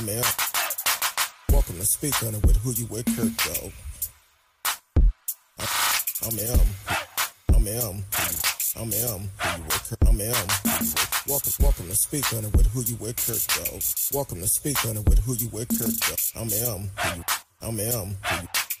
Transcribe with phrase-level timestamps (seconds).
[0.00, 0.22] I'm M.
[1.52, 3.70] Welcome to Speak On It with Who You With Kurt Though.
[6.26, 6.66] I'm M.
[7.54, 8.04] I'm M.
[8.76, 9.28] I'm M.
[9.36, 10.08] Who you with Kurt?
[10.08, 10.32] I'm M.
[11.28, 13.78] Welcome, welcome to Speak On It with Who You With Kurt Though.
[14.16, 16.40] Welcome to Speak On It with Who You With Kurt Though.
[16.40, 16.90] I'm M.
[17.60, 18.16] I'm M.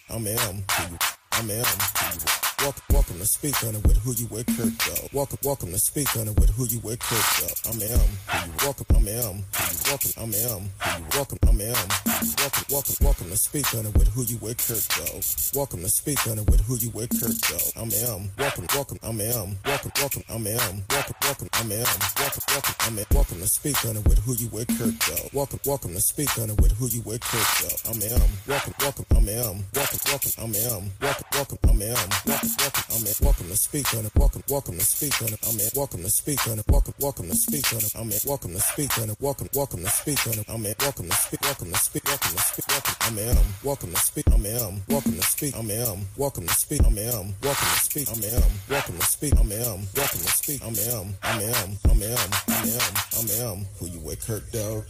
[0.08, 0.64] I'm M.
[0.70, 0.98] Who you?
[1.32, 2.49] I'm M.
[2.60, 5.08] Welcome, welcome to Speak On It with Who You With Though.
[5.14, 7.70] Welcome, welcome to Speak On It with Who You With Though.
[7.70, 8.52] I'm M.
[8.62, 9.44] Welcome, I'm M.
[9.88, 10.68] Welcome, I'm M.
[11.16, 11.88] Welcome, I'm M.
[12.36, 15.58] Welcome, welcome, welcome to Speak On It with Who You With Though.
[15.58, 17.80] Welcome to Speak On It with Who You With Though.
[17.80, 18.30] I'm M.
[18.36, 19.56] Welcome, welcome, I'm M.
[19.64, 20.84] Welcome, welcome, I'm M.
[20.90, 21.86] Welcome, welcome, I'm M.
[22.20, 23.04] Welcome, welcome, I'm M.
[23.14, 25.30] Welcome to Speak On It with Who You With Though.
[25.32, 27.90] Welcome, welcome to Speak On It with Who You With Though.
[27.90, 28.20] I'm M.
[28.46, 29.64] Welcome, welcome, I'm M.
[29.74, 30.90] Welcome, welcome, I'm M.
[31.00, 31.96] Welcome, welcome, I'm M.
[32.26, 33.14] Welcome, welcome, I'm M.
[33.20, 34.12] Welcome to Speak On It.
[34.16, 35.38] Welcome, welcome to Speak On It.
[35.46, 35.68] I'm M.
[35.74, 36.64] Welcome to Speak On It.
[36.68, 37.92] Welcome, welcome to Speak On It.
[37.94, 38.18] I'm M.
[38.26, 39.20] Welcome to Speak On It.
[39.20, 40.48] Welcome, welcome to Speak On It.
[40.48, 40.74] I'm M.
[40.80, 41.40] Welcome to Speak.
[41.42, 42.04] Welcome to Speak.
[42.06, 42.68] Welcome to Speak.
[42.68, 42.94] Welcome.
[43.00, 43.36] I'm M.
[43.62, 44.26] Welcome to Speak.
[44.32, 44.82] I'm M.
[44.88, 45.56] Welcome to Speak.
[45.56, 46.06] I'm M.
[46.16, 46.86] Welcome to Speak.
[46.86, 47.34] I'm M.
[47.42, 48.08] Welcome to Speak.
[48.10, 48.42] I'm M.
[48.68, 49.34] Welcome to Speak.
[49.38, 49.86] I'm M.
[49.94, 50.60] Welcome to Speak.
[50.62, 51.14] I'm M.
[51.22, 51.78] I'm M.
[51.90, 52.30] I'm M.
[52.48, 52.94] I'm M.
[53.18, 53.66] I'm M.
[53.78, 54.84] Who you with, Kurt Dog?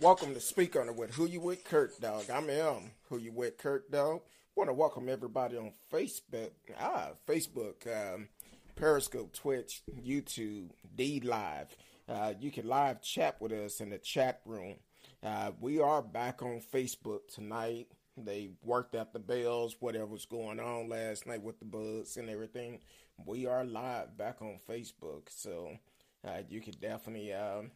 [0.00, 2.30] Welcome to Speak On It with Who You With Kurt Dog.
[2.30, 2.92] I'm M.
[3.08, 4.20] Who You With Kurt Dog.
[4.58, 8.26] Want to welcome everybody on Facebook, ah, Facebook, um,
[8.74, 11.68] Periscope, Twitch, YouTube, DLive.
[12.08, 14.74] Uh, you can live chat with us in the chat room.
[15.22, 17.86] Uh, we are back on Facebook tonight.
[18.16, 22.28] They worked out the bells, whatever was going on last night with the bugs and
[22.28, 22.80] everything.
[23.24, 25.78] We are live back on Facebook, so
[26.26, 27.70] uh, you can definitely um,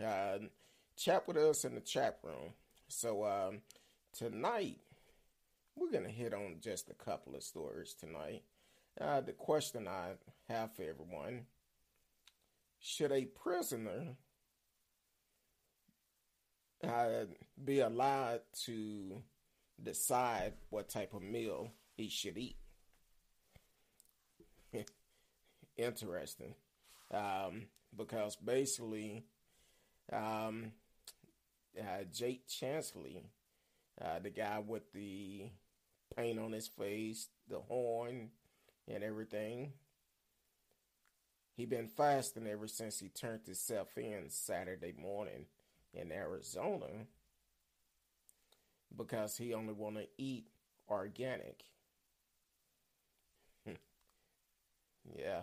[0.00, 0.38] uh,
[0.96, 2.52] chat with us in the chat room.
[2.86, 3.62] So um,
[4.16, 4.78] tonight
[5.78, 8.42] we're gonna hit on just a couple of stories tonight.
[9.00, 10.12] Uh, the question I
[10.48, 11.46] have for everyone:
[12.80, 14.16] Should a prisoner
[16.82, 17.26] uh,
[17.62, 19.22] be allowed to
[19.80, 22.56] decide what type of meal he should eat?
[25.76, 26.54] Interesting,
[27.12, 27.66] um,
[27.96, 29.24] because basically,
[30.12, 30.72] um,
[31.78, 33.22] uh, Jake Chansley,
[34.02, 35.50] uh, the guy with the
[36.16, 38.30] paint on his face, the horn,
[38.86, 39.72] and everything.
[41.56, 45.46] He been fasting ever since he turned himself in Saturday morning
[45.92, 46.86] in Arizona
[48.96, 50.46] because he only want to eat
[50.88, 51.64] organic.
[53.66, 53.74] Hmm.
[55.16, 55.42] yeah.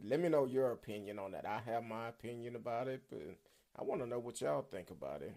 [0.00, 1.44] Let me know your opinion on that.
[1.44, 3.36] I have my opinion about it, but
[3.76, 5.34] I want to know what y'all think about it.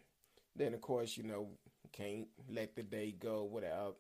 [0.56, 1.48] Then, of course, you know,
[1.92, 3.98] can't let the day go without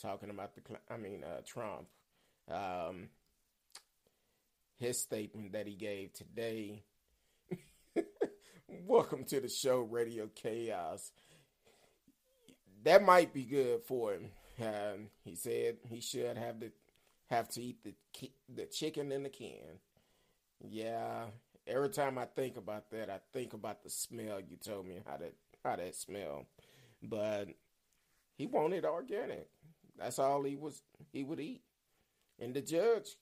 [0.00, 1.86] talking about the, I mean, uh, Trump.
[2.50, 3.08] Um,
[4.78, 6.84] his statement that he gave today.
[8.68, 11.10] Welcome to the show, Radio Chaos.
[12.84, 14.30] That might be good for him.
[14.60, 16.70] Um, he said he should have to
[17.28, 17.94] have to eat the
[18.54, 19.80] the chicken in the can.
[20.60, 21.26] Yeah,
[21.66, 24.40] every time I think about that, I think about the smell.
[24.40, 25.34] You told me how that
[25.64, 26.46] how that smell,
[27.02, 27.48] but
[28.36, 29.48] he wanted organic.
[29.98, 30.82] That's all he was
[31.12, 31.62] he would eat.
[32.38, 33.16] And the judge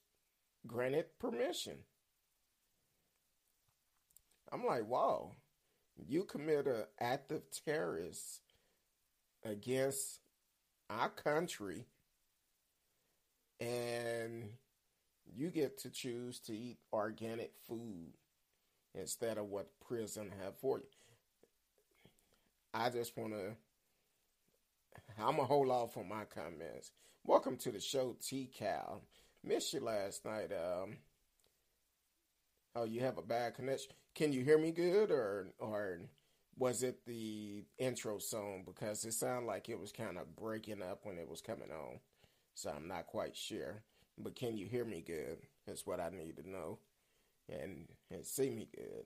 [0.65, 1.77] granted permission.
[4.51, 5.31] I'm like, wow,
[6.07, 8.41] you commit an act of terrorist
[9.43, 10.19] against
[10.89, 11.85] our country
[13.59, 14.49] and
[15.35, 18.13] you get to choose to eat organic food
[18.93, 20.85] instead of what prison have for you.
[22.73, 23.55] I just want to
[25.19, 26.91] I'm gonna hold off on my comments.
[27.23, 29.01] Welcome to the show, T Cal.
[29.43, 30.51] Missed you last night.
[30.51, 30.97] Um,
[32.75, 33.91] oh, you have a bad connection.
[34.15, 36.01] Can you hear me good, or or
[36.57, 38.63] was it the intro song?
[38.65, 41.99] Because it sounded like it was kind of breaking up when it was coming on,
[42.53, 43.83] so I'm not quite sure.
[44.17, 45.39] But can you hear me good?
[45.65, 46.79] That's what I need to know,
[47.49, 49.05] and and see me good.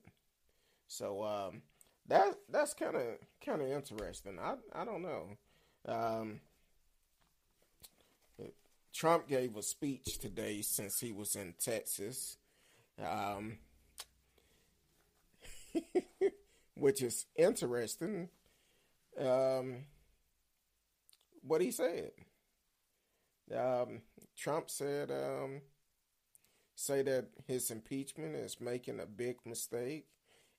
[0.86, 1.62] So um,
[2.06, 3.02] that that's kind of
[3.44, 4.38] kind of interesting.
[4.38, 5.36] I I don't know.
[5.86, 6.40] Um,
[8.92, 12.36] Trump gave a speech today since he was in Texas,
[13.02, 13.58] um,
[16.74, 18.28] which is interesting.
[19.18, 19.84] Um,
[21.42, 22.12] what he said.
[23.54, 24.02] Um,
[24.36, 25.62] Trump said, um,
[26.74, 30.06] say that his impeachment is making a big mistake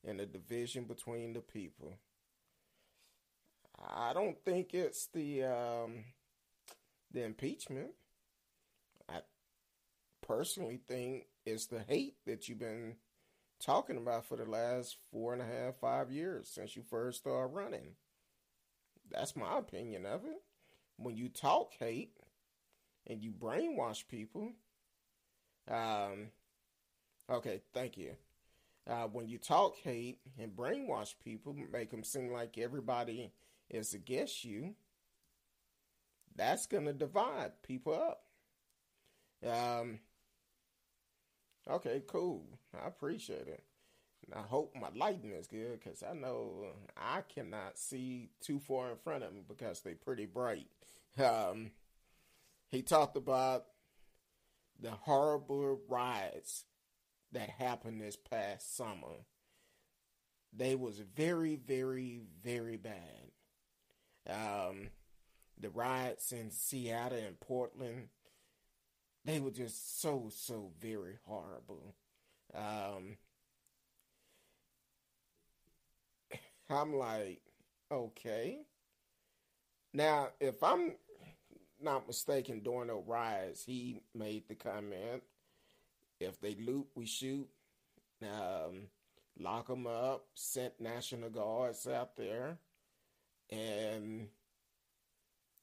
[0.04, 1.94] in the division between the people.
[3.90, 6.06] I don't think it's the um,
[7.12, 7.92] the impeachment.
[9.10, 9.22] I
[10.26, 12.96] personally think it's the hate that you've been
[13.60, 17.54] talking about for the last four and a half, five years since you first started
[17.54, 17.96] running.
[19.12, 20.42] That's my opinion of it.
[20.98, 22.14] When you talk hate
[23.08, 24.52] and you brainwash people,
[25.70, 26.30] um,
[27.30, 28.12] okay, thank you.
[28.90, 33.32] Uh, when you talk hate and brainwash people, make them seem like everybody
[33.74, 34.76] is against you,
[36.36, 38.24] that's going to divide people up.
[39.46, 40.00] Um,
[41.70, 42.46] okay, cool.
[42.74, 43.64] I appreciate it.
[44.34, 46.68] I hope my lighting is good because I know
[46.98, 50.68] I cannot see too far in front of me because they're pretty bright.
[51.22, 51.72] Um,
[52.70, 53.66] he talked about
[54.80, 56.64] the horrible riots
[57.34, 59.26] that happened this past summer.
[60.56, 63.33] They was very, very, very bad.
[64.30, 64.90] Um,
[65.60, 68.08] the riots in Seattle and Portland,
[69.26, 71.96] they were just so, so very horrible.
[72.56, 73.18] Um,
[76.70, 77.42] I'm like,
[77.92, 78.60] okay.
[79.94, 80.96] Now, if I'm
[81.82, 85.24] not mistaken, during the riots, he made the comment,
[86.20, 87.48] if they loot, we shoot.
[88.22, 88.88] Um,
[89.38, 92.58] lock them up, sent National Guards out there.
[93.50, 94.28] And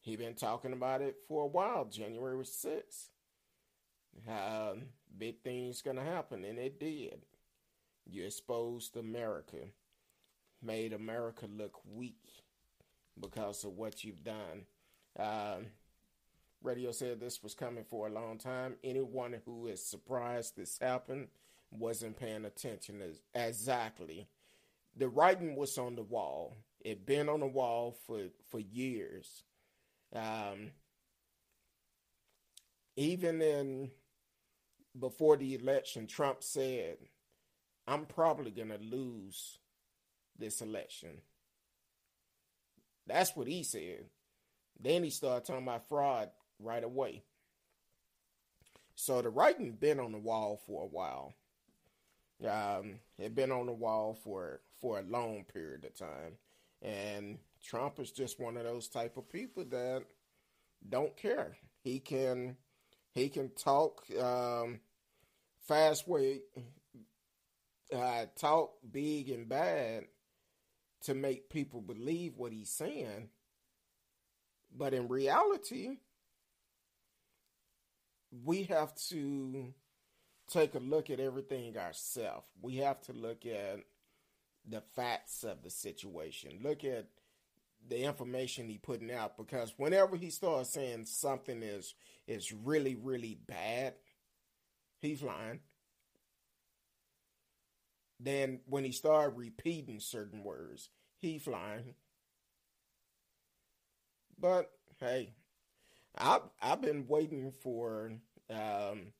[0.00, 3.08] he been talking about it for a while, January 6th.
[4.28, 4.82] Um,
[5.16, 7.22] big things gonna happen, and it did.
[8.06, 9.58] You exposed America
[10.62, 12.42] made America look weak
[13.18, 14.66] because of what you've done.
[15.18, 15.66] Um,
[16.62, 18.76] radio said this was coming for a long time.
[18.84, 21.28] Anyone who is surprised this happened
[21.70, 24.28] wasn't paying attention as, exactly.
[24.96, 26.56] The writing was on the wall.
[26.80, 29.44] It been on the wall for for years.
[30.14, 30.72] Um,
[32.96, 33.90] even in
[34.98, 36.98] before the election, Trump said,
[37.86, 39.58] "I'm probably gonna lose
[40.38, 41.20] this election.
[43.06, 44.08] That's what he said.
[44.78, 47.22] Then he started talking about fraud right away.
[48.94, 51.34] So the writing been on the wall for a while.
[52.46, 56.38] Um, it been on the wall for for a long period of time,
[56.82, 60.04] and Trump is just one of those type of people that
[60.88, 61.56] don't care.
[61.82, 62.56] He can
[63.12, 64.80] he can talk um,
[65.66, 66.40] fast way,
[67.94, 70.04] uh, talk big and bad,
[71.02, 73.28] to make people believe what he's saying.
[74.76, 75.96] But in reality,
[78.44, 79.74] we have to
[80.48, 82.46] take a look at everything ourselves.
[82.62, 83.80] We have to look at
[84.68, 86.60] the facts of the situation.
[86.62, 87.06] Look at
[87.88, 91.94] the information he putting out because whenever he starts saying something is
[92.26, 93.94] is really really bad,
[95.00, 95.60] he's lying.
[98.18, 101.94] Then when he started repeating certain words, he flying.
[104.38, 105.32] But hey,
[106.16, 108.12] I've I've been waiting for
[108.50, 109.12] um,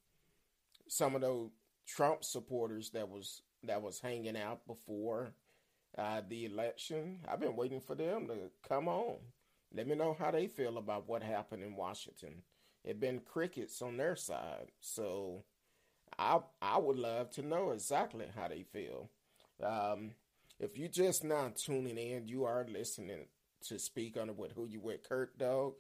[0.89, 1.51] some of those
[1.87, 5.35] Trump supporters that was that was hanging out before
[5.99, 7.19] uh, the election.
[7.29, 9.17] I've been waiting for them to come on.
[9.75, 12.43] Let me know how they feel about what happened in Washington.
[12.85, 15.45] It been crickets on their side, so
[16.19, 19.11] I I would love to know exactly how they feel.
[19.63, 20.13] Um,
[20.59, 23.27] if you just now tuning in, you are listening
[23.69, 25.75] to Speak on it with Who You With Kurt Dog.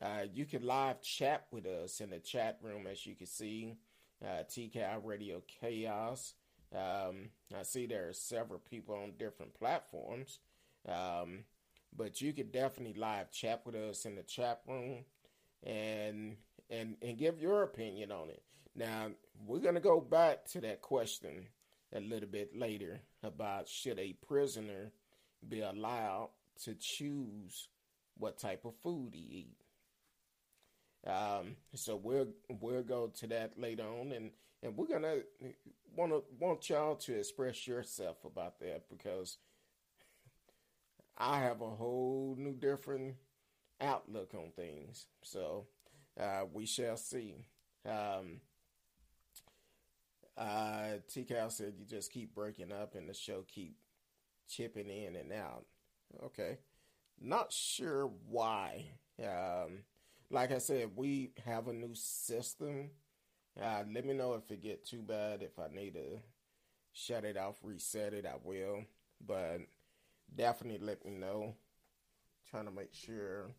[0.00, 3.76] Uh, you can live chat with us in the chat room, as you can see.
[4.24, 6.34] Uh, TKI Radio Chaos.
[6.74, 10.40] Um, I see there are several people on different platforms,
[10.88, 11.44] um,
[11.96, 15.04] but you could definitely live chat with us in the chat room
[15.62, 16.36] and
[16.70, 18.42] and and give your opinion on it.
[18.74, 19.10] Now
[19.46, 21.46] we're gonna go back to that question
[21.94, 24.90] a little bit later about should a prisoner
[25.48, 26.30] be allowed
[26.64, 27.68] to choose
[28.16, 31.10] what type of food he eat.
[31.10, 34.30] Um, so we'll we'll go to that later on, and
[34.64, 35.18] and we're gonna
[35.94, 39.38] want to want y'all to express yourself about that because
[41.16, 43.14] I have a whole new different
[43.80, 45.06] outlook on things.
[45.22, 45.66] So
[46.20, 47.46] uh, we shall see.
[47.86, 48.40] Um,
[50.36, 53.76] uh, T Cal said you just keep breaking up and the show keep
[54.48, 55.66] chipping in and out.
[56.24, 56.58] Okay.
[57.20, 58.86] Not sure why.
[59.22, 59.84] Um,
[60.30, 62.90] like I said, we have a new system.
[63.60, 65.42] Uh, let me know if it get too bad.
[65.42, 66.20] If I need to
[66.92, 68.84] shut it off, reset it, I will.
[69.24, 69.60] But
[70.34, 71.54] definitely let me know.
[72.50, 73.50] Trying to make sure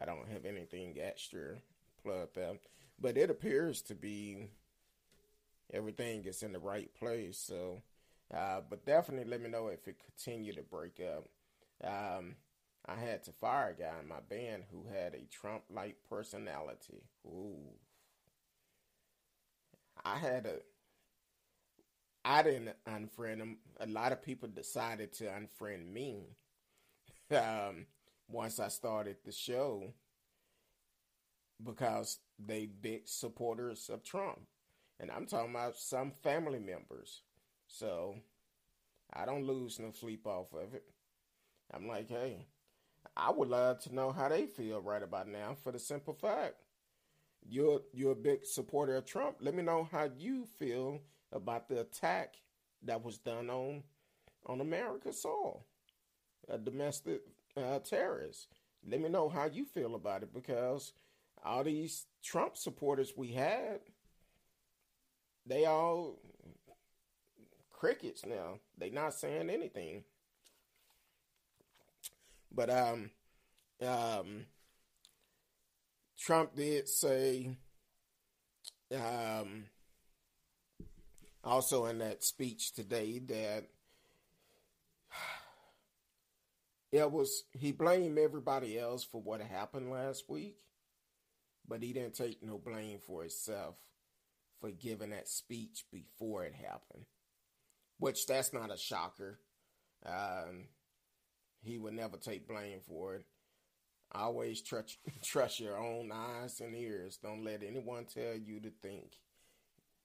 [0.00, 1.56] I don't have anything extra
[2.02, 2.56] plugged up.
[3.00, 4.48] But it appears to be
[5.72, 7.38] everything is in the right place.
[7.38, 7.82] So
[8.32, 11.28] Uh, but definitely let me know if it continue to break up.
[11.82, 12.36] Um,
[12.86, 17.02] I had to fire a guy in my band who had a Trump-like personality.
[17.26, 17.72] Ooh.
[20.04, 20.56] I had a.
[22.24, 23.58] I didn't unfriend him.
[23.80, 26.36] A lot of people decided to unfriend me.
[27.30, 27.86] um,
[28.28, 29.92] once I started the show,
[31.62, 34.40] because they big supporters of Trump,
[35.00, 37.22] and I'm talking about some family members.
[37.66, 38.16] So
[39.12, 40.84] I don't lose no sleep off of it.
[41.72, 42.46] I'm like, hey,
[43.16, 46.54] I would love to know how they feel right about now for the simple fact
[47.48, 49.36] you're you're a big supporter of Trump.
[49.40, 51.00] Let me know how you feel
[51.32, 52.34] about the attack
[52.82, 53.82] that was done on
[54.46, 55.64] on America's soil,
[56.48, 57.22] a domestic
[57.56, 58.48] uh, terrorist.
[58.86, 60.92] Let me know how you feel about it because
[61.44, 63.80] all these Trump supporters we had,
[65.46, 66.18] they all
[67.70, 68.58] crickets now.
[68.78, 70.04] They not saying anything.
[72.50, 73.10] But um,
[73.82, 74.46] um,
[76.24, 77.56] Trump did say,
[78.94, 79.64] um,
[81.42, 83.64] also in that speech today that
[86.92, 90.58] it was he blamed everybody else for what happened last week,
[91.68, 93.76] but he didn't take no blame for himself
[94.60, 97.04] for giving that speech before it happened
[97.98, 99.38] which that's not a shocker.
[100.04, 100.66] Um,
[101.62, 103.24] he would never take blame for it.
[104.12, 107.18] Always trust trust your own eyes and ears.
[107.22, 109.18] Don't let anyone tell you to think.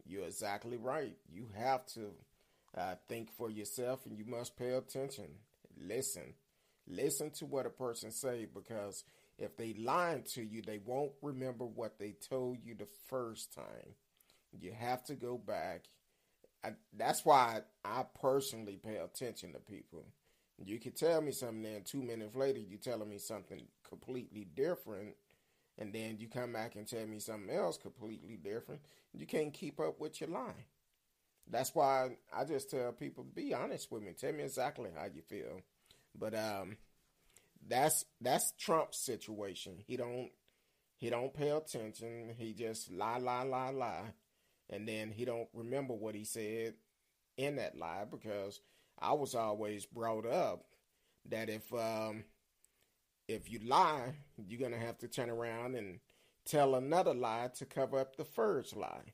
[0.05, 1.15] You're exactly right.
[1.31, 2.11] You have to
[2.75, 5.27] uh, think for yourself, and you must pay attention.
[5.77, 6.33] Listen,
[6.87, 9.03] listen to what a person say because
[9.37, 13.93] if they lying to you, they won't remember what they told you the first time.
[14.59, 15.83] You have to go back
[16.63, 20.05] I, that's why I personally pay attention to people.
[20.63, 25.15] You can tell me something, then two minutes later you telling me something completely different,
[25.77, 28.81] and then you come back and tell me something else completely different.
[29.13, 30.65] You can't keep up with your line.
[31.49, 34.11] That's why I just tell people be honest with me.
[34.13, 35.61] Tell me exactly how you feel.
[36.17, 36.77] But um,
[37.67, 39.77] that's that's Trump's situation.
[39.87, 40.29] He don't
[40.97, 42.35] he don't pay attention.
[42.37, 44.13] He just lie, lie, lie, lie
[44.69, 46.75] and then he don't remember what he said
[47.37, 48.61] in that lie because
[48.99, 50.65] I was always brought up
[51.29, 52.23] that if um,
[53.27, 55.99] if you lie, you're gonna have to turn around and
[56.45, 59.13] tell another lie to cover up the first lie.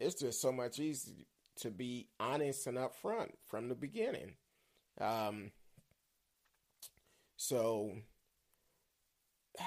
[0.00, 1.24] It's just so much easier
[1.56, 4.32] to be honest and upfront from the beginning.
[5.00, 5.50] Um,
[7.36, 7.92] so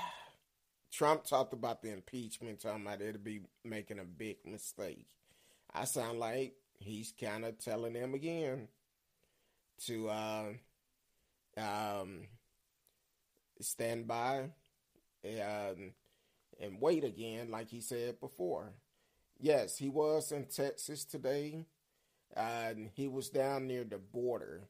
[0.92, 5.08] Trump talked about the impeachment, talking about it'll be making a big mistake.
[5.74, 8.68] I sound like he's kind of telling them again
[9.86, 10.46] to uh,
[11.58, 12.28] um,
[13.62, 14.50] stand by
[15.24, 15.92] and,
[16.60, 18.74] and wait again, like he said before.
[19.40, 21.66] Yes, he was in Texas today.
[22.36, 24.64] And he was down near the border.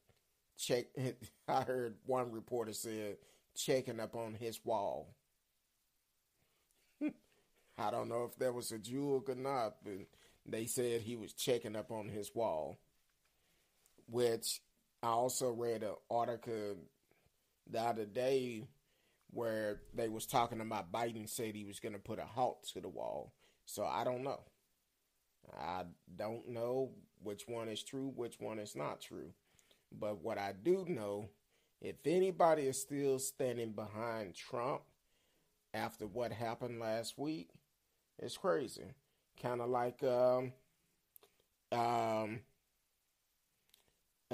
[0.57, 0.85] Check.
[1.47, 3.17] I heard one reporter said
[3.55, 5.15] checking up on his wall.
[7.01, 9.93] I don't know if that was a joke or not, but
[10.45, 12.77] they said he was checking up on his wall.
[14.07, 14.61] Which
[15.03, 16.77] I also read an article
[17.69, 18.63] the other day
[19.31, 22.81] where they was talking about Biden said he was going to put a halt to
[22.81, 23.33] the wall.
[23.65, 24.39] So I don't know.
[25.59, 25.83] I
[26.15, 29.31] don't know which one is true, which one is not true.
[29.91, 31.29] But what I do know,
[31.81, 34.81] if anybody is still standing behind Trump
[35.73, 37.49] after what happened last week,
[38.17, 38.93] it's crazy.
[39.41, 40.53] Kind of like um,
[41.71, 42.39] um,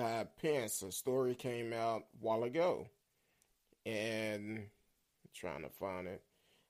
[0.02, 0.82] uh, Pence.
[0.82, 2.88] A story came out a while ago,
[3.86, 6.22] and I'm trying to find it.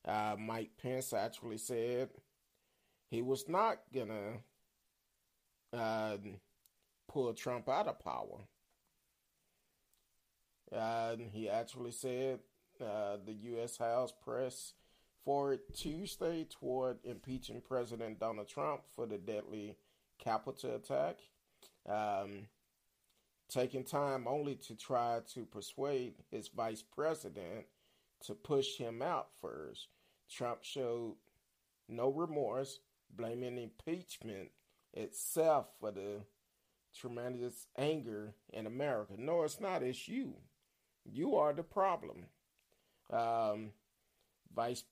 [0.06, 2.10] Uh, Mike Pence actually said
[3.10, 4.40] he was not gonna
[5.74, 6.18] uh,
[7.08, 8.40] pull Trump out of power.
[10.76, 12.40] Uh, he actually said
[12.82, 13.78] uh, the U.S.
[13.78, 14.74] House press
[15.24, 19.76] forward Tuesday toward impeaching President Donald Trump for the deadly
[20.18, 21.18] Capitol attack,
[21.88, 22.48] um,
[23.52, 27.66] taking time only to try to persuade his vice president
[28.26, 29.88] to push him out first.
[30.30, 31.16] Trump showed
[31.90, 32.80] no remorse,
[33.14, 34.50] blaming impeachment
[34.94, 36.22] itself for the
[36.96, 39.14] tremendous anger in America.
[39.18, 39.84] No, it's not.
[39.84, 40.36] It's you.
[41.04, 42.26] You are the problem.
[43.12, 43.72] Um,
[44.56, 44.84] Vice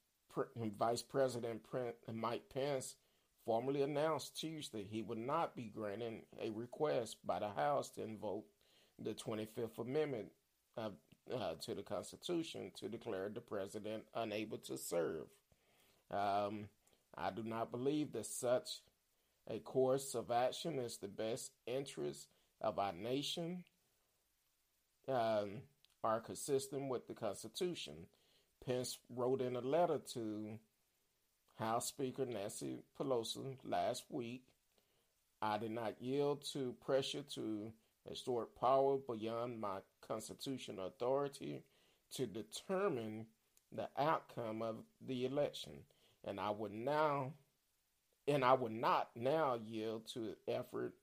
[0.77, 1.61] Vice President
[2.13, 2.95] Mike Pence
[3.49, 8.45] formally announced Tuesday he would not be granting a request by the House to invoke
[9.03, 10.27] the 25th Amendment
[10.77, 10.89] uh,
[11.35, 15.23] uh, to the Constitution to declare the president unable to serve.
[16.11, 16.69] Um,
[17.17, 18.81] I do not believe that such
[19.49, 22.27] a course of action is the best interest
[22.61, 23.63] of our nation
[25.07, 25.63] um,
[26.03, 27.95] are consistent with the Constitution.
[28.63, 30.59] Pence wrote in a letter to
[31.59, 34.43] House Speaker Nancy Pelosi last week
[35.41, 37.71] I did not yield to pressure to
[38.09, 41.63] extort power beyond my constitutional authority
[42.15, 43.25] to determine
[43.71, 45.73] the outcome of the election,
[46.25, 47.33] and I would now
[48.27, 50.93] and I would not now yield to effort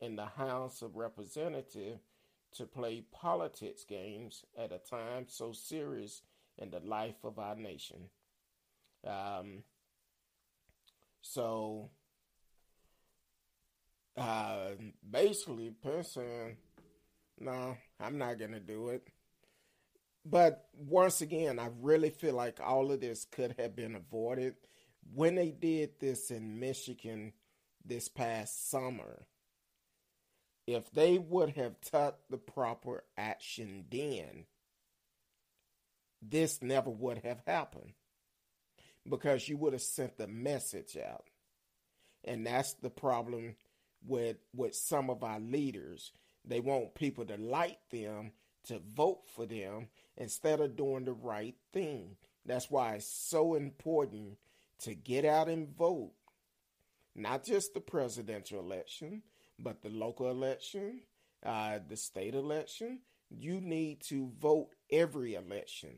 [0.00, 2.00] in the House of Representatives
[2.52, 6.22] to play politics games at a time so serious
[6.58, 8.08] in the life of our nation.
[9.06, 9.62] Um,
[11.22, 11.90] so
[14.16, 14.70] uh,
[15.08, 16.56] basically, person,
[17.38, 19.06] no, I'm not gonna do it.
[20.24, 24.56] But once again, I really feel like all of this could have been avoided
[25.14, 27.32] when they did this in Michigan
[27.84, 29.26] this past summer.
[30.66, 34.44] If they would have took the proper action then,
[36.20, 37.94] this never would have happened
[39.08, 41.24] because you would have sent the message out.
[42.24, 43.56] And that's the problem
[44.06, 46.12] with with some of our leaders.
[46.44, 48.32] They want people to like them,
[48.64, 52.16] to vote for them instead of doing the right thing.
[52.46, 54.38] That's why it's so important
[54.80, 56.12] to get out and vote.
[57.14, 59.22] Not just the presidential election,
[59.58, 61.00] but the local election,
[61.44, 63.00] uh, the state election.
[63.30, 65.90] You need to vote every election.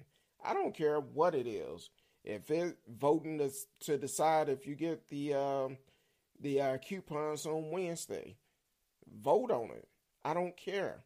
[0.44, 1.88] I don't care what it is.
[2.24, 3.50] If it voting to,
[3.80, 5.78] to decide if you get the um,
[6.42, 8.36] the uh, coupons on Wednesday.
[9.22, 9.88] Vote on it.
[10.24, 11.04] I don't care.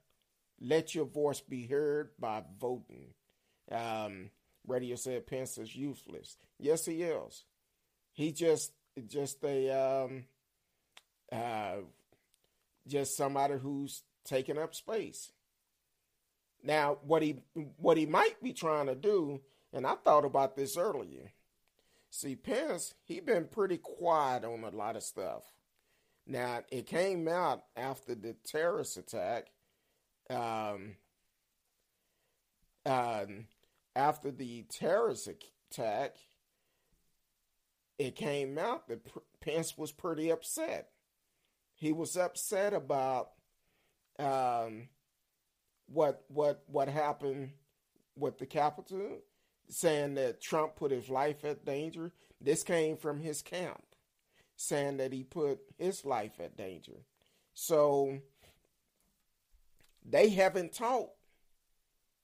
[0.61, 3.14] Let your voice be heard by voting.
[3.70, 4.30] Um,
[4.66, 6.37] Radio said Pence is useless.
[6.58, 7.45] Yes, he is.
[8.12, 8.73] He just
[9.06, 10.25] just a um,
[11.30, 11.76] uh,
[12.86, 15.32] just somebody who's taking up space.
[16.62, 17.36] Now, what he
[17.76, 19.41] what he might be trying to do,
[19.76, 21.32] and I thought about this earlier.
[22.08, 25.43] See, Pence, he been pretty quiet on a lot of stuff.
[26.26, 29.49] Now, it came out after the terrorist attack.
[30.30, 30.97] Um,
[32.86, 33.49] um,
[33.95, 35.28] after the terrorist
[35.71, 36.17] attack,
[37.99, 39.06] it came out that
[39.43, 40.89] Pence was pretty upset.
[41.75, 43.32] He was upset about
[44.19, 44.89] um,
[45.86, 47.50] what what what happened
[48.17, 49.19] with the Capitol
[49.69, 52.13] saying that Trump put his life at danger.
[52.41, 53.83] This came from his camp,
[54.57, 57.05] saying that he put his life at danger.
[57.55, 58.19] So
[60.05, 61.17] they haven't talked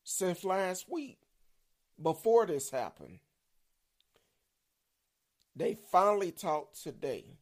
[0.05, 1.19] since last week,
[2.01, 3.21] before this happened.
[5.55, 7.39] They finally talked today.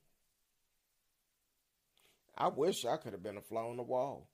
[2.36, 4.28] I wish I could have been a fly on the wall.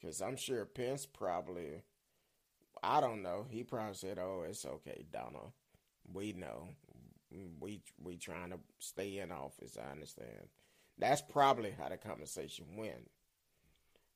[0.00, 1.82] Because I'm sure Pence probably
[2.82, 3.46] I don't know.
[3.50, 5.52] He probably said, "Oh, it's okay, Donna.
[6.12, 6.68] We know.
[7.60, 9.76] We we trying to stay in office.
[9.76, 10.48] I understand."
[10.98, 13.10] That's probably how the conversation went.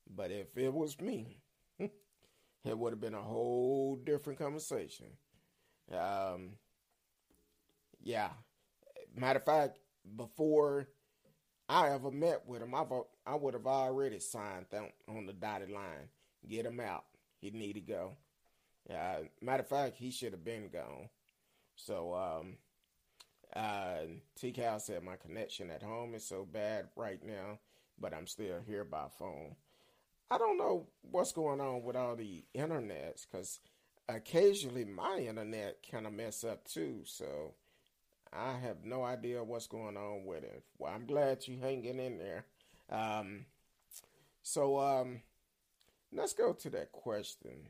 [0.07, 1.41] But if it was me,
[1.79, 5.07] it would have been a whole different conversation.
[5.91, 6.51] Um,
[8.03, 8.29] yeah.
[9.15, 9.79] Matter of fact,
[10.15, 10.89] before
[11.67, 12.85] I ever met with him, I
[13.25, 14.67] I would have already signed
[15.07, 16.09] on the dotted line.
[16.47, 17.05] Get him out.
[17.41, 18.17] He need to go.
[18.89, 21.09] Uh, matter of fact, he should have been gone.
[21.75, 22.57] So, um,
[23.55, 27.59] uh, T Cal said my connection at home is so bad right now,
[27.99, 29.55] but I'm still here by phone.
[30.29, 33.59] I don't know what's going on with all the internets because
[34.09, 37.01] occasionally my internet kind of mess up too.
[37.05, 37.53] So
[38.33, 40.63] I have no idea what's going on with it.
[40.77, 42.45] Well, I'm glad you hanging in there.
[42.89, 43.45] Um,
[44.43, 45.21] so um,
[46.11, 47.69] let's go to that question.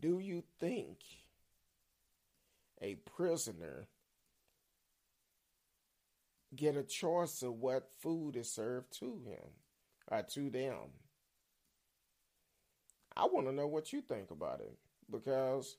[0.00, 0.98] Do you think
[2.80, 3.88] a prisoner
[6.54, 9.50] get a choice of what food is served to him
[10.10, 10.90] or to them?
[13.16, 14.76] I want to know what you think about it
[15.10, 15.76] because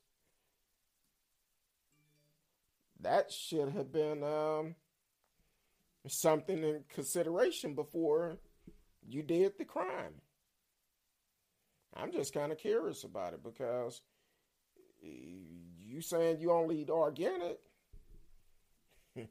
[3.01, 4.75] that should have been um,
[6.07, 8.37] something in consideration before
[9.07, 10.21] you did the crime.
[11.95, 14.01] I'm just kind of curious about it because
[15.01, 17.59] you saying you only eat organic.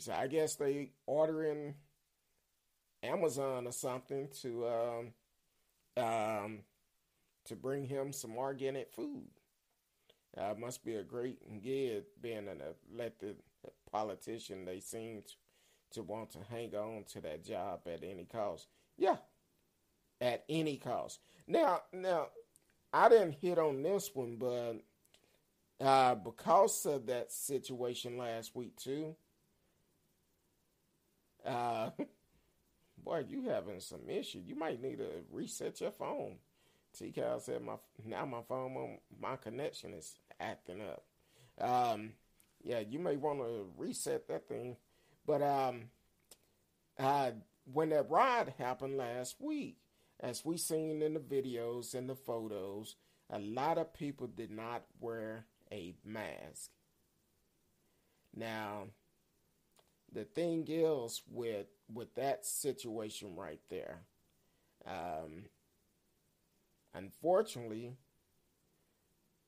[0.00, 1.74] So I guess they ordering
[3.02, 5.12] Amazon or something to um,
[6.04, 6.58] um,
[7.46, 9.26] to bring him some organic food.
[10.36, 12.62] Uh, must be a great gig being an
[12.94, 13.36] elected
[13.90, 14.64] politician.
[14.64, 15.34] They seem to,
[15.94, 18.68] to want to hang on to that job at any cost.
[18.96, 19.16] Yeah,
[20.20, 21.20] at any cost.
[21.46, 22.28] Now, now,
[22.92, 24.76] I didn't hit on this one, but
[25.84, 29.14] uh, because of that situation last week too.
[31.46, 31.90] Uh,
[33.04, 34.42] boy, you having some issue.
[34.44, 36.36] You might need to reset your phone.
[36.98, 37.12] T.
[37.12, 41.04] Cal said my now my phone my connection is acting up.
[41.60, 42.12] Um,
[42.62, 44.76] yeah, you may want to reset that thing.
[45.26, 45.84] But um,
[46.98, 47.32] uh,
[47.72, 49.76] when that ride happened last week,
[50.20, 52.96] as we seen in the videos and the photos,
[53.30, 56.70] a lot of people did not wear a mask.
[58.34, 58.84] Now,
[60.12, 64.00] the thing is with with that situation right there,
[64.86, 65.44] um,
[66.94, 67.96] unfortunately,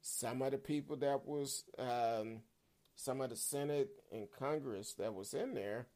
[0.01, 2.41] some of the people that was um,
[2.97, 5.87] some of the Senate and Congress that was in there,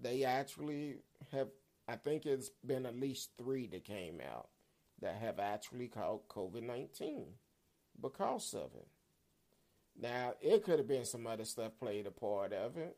[0.00, 0.96] they actually
[1.32, 1.48] have.
[1.88, 4.48] I think it's been at least three that came out
[5.00, 7.28] that have actually caught COVID nineteen
[8.00, 8.86] because of it.
[10.00, 12.96] Now, it could have been some other stuff played a part of it,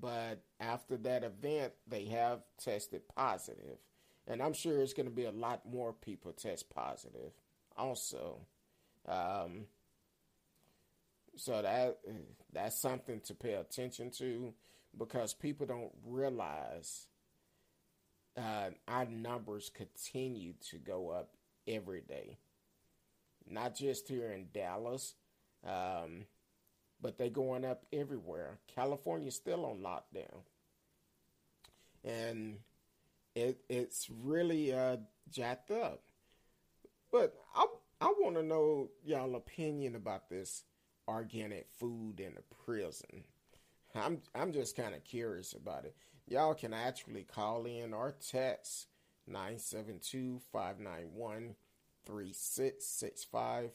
[0.00, 3.78] but after that event, they have tested positive.
[4.26, 7.30] And I'm sure it's going to be a lot more people test positive
[7.76, 8.40] also.
[9.06, 9.66] Um,
[11.36, 11.98] so that
[12.52, 14.52] that's something to pay attention to
[14.98, 17.06] because people don't realize
[18.36, 21.30] uh, our numbers continue to go up
[21.66, 22.38] every day.
[23.48, 25.14] Not just here in Dallas,
[25.64, 26.26] um,
[27.00, 28.58] but they're going up everywhere.
[28.74, 30.40] California's still on lockdown.
[32.04, 32.58] And
[33.34, 34.96] it it's really uh,
[35.30, 36.02] jacked up.
[37.12, 37.66] But I
[38.00, 40.64] I want to know y'all opinion about this
[41.08, 43.24] organic food in the prison.
[43.94, 45.94] I'm I'm just kind of curious about it.
[46.28, 48.86] Y'all can actually call in or text
[49.28, 51.54] 972 591
[52.04, 53.70] 3665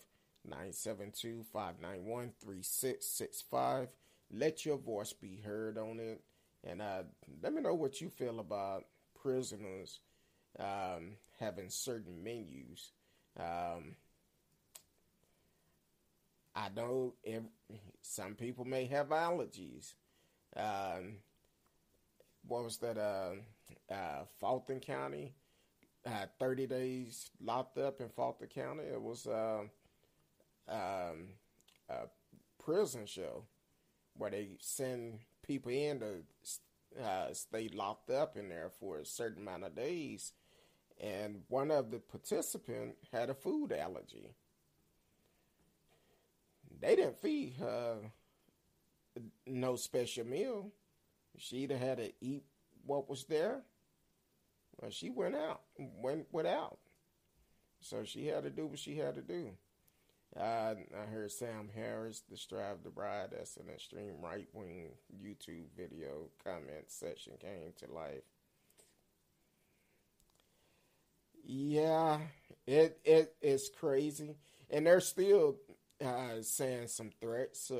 [0.45, 3.87] 972 591 3665.
[4.33, 6.21] Let your voice be heard on it.
[6.63, 7.03] And uh,
[7.41, 8.85] let me know what you feel about
[9.21, 9.99] prisoners
[10.59, 12.91] um, having certain menus.
[13.39, 13.95] Um,
[16.55, 17.13] I know
[18.01, 19.93] some people may have allergies.
[20.55, 21.17] Um,
[22.47, 22.97] what was that?
[22.97, 25.33] Uh, uh, Fulton County,
[26.05, 28.83] uh, 30 days locked up in Fulton County.
[28.83, 29.63] It was uh,
[30.67, 31.29] um,
[31.89, 32.07] a
[32.63, 33.43] prison show
[34.17, 36.23] where they send people in to
[37.01, 40.33] uh, stay locked up in there for a certain amount of days.
[40.99, 44.35] And one of the participants had a food allergy.
[46.79, 47.97] They didn't feed her
[49.45, 50.71] no special meal.
[51.41, 52.43] She either had to eat
[52.85, 53.63] what was there,
[54.77, 56.77] or she went out, went without.
[57.79, 59.49] So she had to do what she had to do.
[60.39, 65.65] I, I heard Sam Harris, the Strive the Bride, that's an extreme right wing YouTube
[65.75, 68.21] video comment section came to life.
[71.43, 72.19] Yeah,
[72.67, 74.35] it it is crazy,
[74.69, 75.57] and they're still
[76.05, 77.71] uh, saying some threats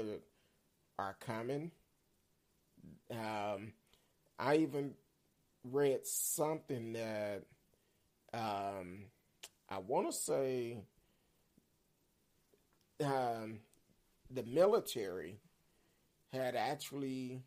[0.97, 1.71] are coming.
[3.12, 3.74] Um,
[4.39, 4.93] I even
[5.63, 7.43] read something that
[8.34, 9.06] um,
[9.69, 10.78] I want to say
[13.04, 13.60] um,
[14.30, 15.39] the military
[16.32, 17.43] had actually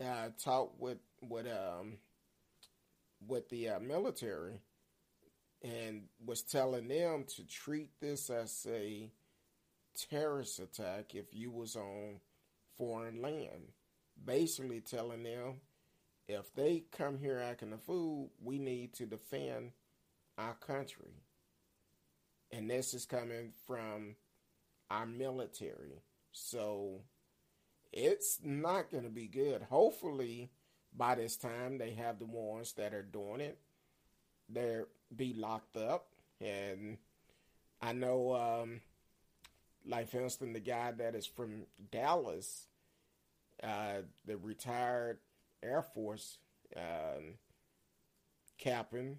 [0.00, 1.98] uh, talked with with um,
[3.26, 4.60] with the uh, military
[5.62, 9.10] and was telling them to treat this as a
[10.10, 12.18] terrorist attack if you was on
[12.76, 13.72] foreign land.
[14.24, 15.54] Basically telling them
[16.28, 19.72] if they come here acting a fool, we need to defend
[20.38, 21.14] our country.
[22.50, 24.16] And this is coming from
[24.90, 26.02] our military.
[26.32, 27.00] So
[27.92, 29.62] it's not going to be good.
[29.62, 30.50] Hopefully,
[30.96, 33.58] by this time, they have the ones that are doing it.
[34.48, 36.06] They'll be locked up.
[36.40, 36.98] And
[37.80, 38.80] I know, um,
[39.86, 42.66] like, for instance, the guy that is from Dallas,
[43.62, 45.18] uh, the retired
[45.62, 46.38] Air Force
[46.76, 47.34] um,
[48.58, 49.18] captain,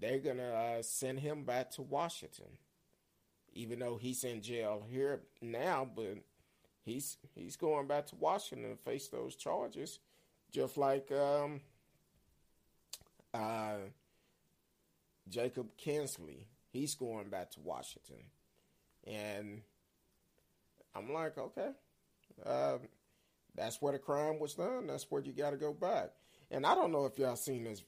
[0.00, 2.58] they're going to uh, send him back to Washington.
[3.52, 6.18] Even though he's in jail here now, but
[6.84, 9.98] he's he's going back to Washington to face those charges,
[10.52, 11.60] just like um,
[13.34, 13.78] uh,
[15.28, 16.46] Jacob Chansley.
[16.68, 18.22] He's going back to Washington,
[19.04, 19.62] and
[20.94, 21.70] I'm like, okay,
[22.46, 22.78] uh,
[23.54, 24.86] that's where the crime was done.
[24.86, 26.10] That's where you got to go back.
[26.50, 27.82] And I don't know if y'all seen this.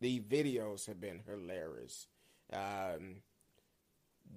[0.00, 2.06] The videos have been hilarious.
[2.52, 3.16] Um,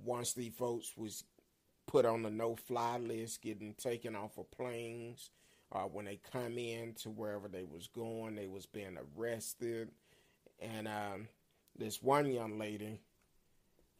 [0.03, 1.23] once the folks was
[1.87, 5.29] put on the no-fly list, getting taken off of planes,
[5.71, 9.89] uh, when they come in to wherever they was going, they was being arrested.
[10.59, 11.27] And um,
[11.77, 12.99] this one young lady,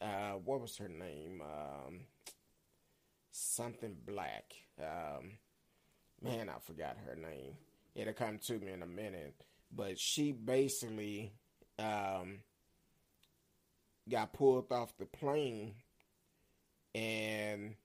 [0.01, 1.41] uh, what was her name?
[1.41, 2.01] Um,
[3.35, 4.53] something Black.
[4.79, 5.31] Um,
[6.21, 7.55] man, I forgot her name.
[7.93, 9.35] It'll come to me in a minute.
[9.71, 11.33] But she basically
[11.77, 12.39] um,
[14.09, 15.75] got pulled off the plane,
[16.93, 17.75] and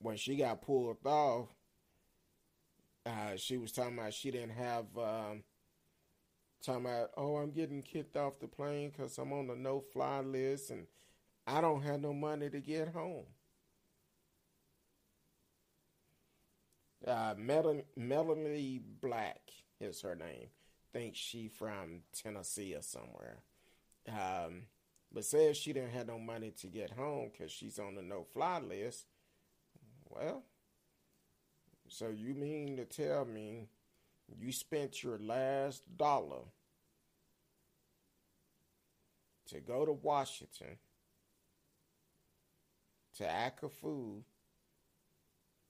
[0.00, 1.48] when she got pulled off,
[3.06, 4.86] uh, she was talking about she didn't have.
[4.96, 5.44] Um,
[6.64, 10.70] talking about, oh, I'm getting kicked off the plane because I'm on the no-fly list,
[10.70, 10.86] and
[11.46, 13.26] I don't have no money to get home.
[17.06, 19.40] Uh, Melanie, Black
[19.80, 20.48] is her name.
[20.92, 23.42] Think she from Tennessee or somewhere.
[24.08, 24.62] Um,
[25.12, 28.60] but says she didn't have no money to get home because she's on the no-fly
[28.60, 29.06] list.
[30.08, 30.44] Well,
[31.88, 33.68] so you mean to tell me
[34.38, 36.44] you spent your last dollar
[39.48, 40.78] to go to Washington
[43.18, 44.24] to act a fool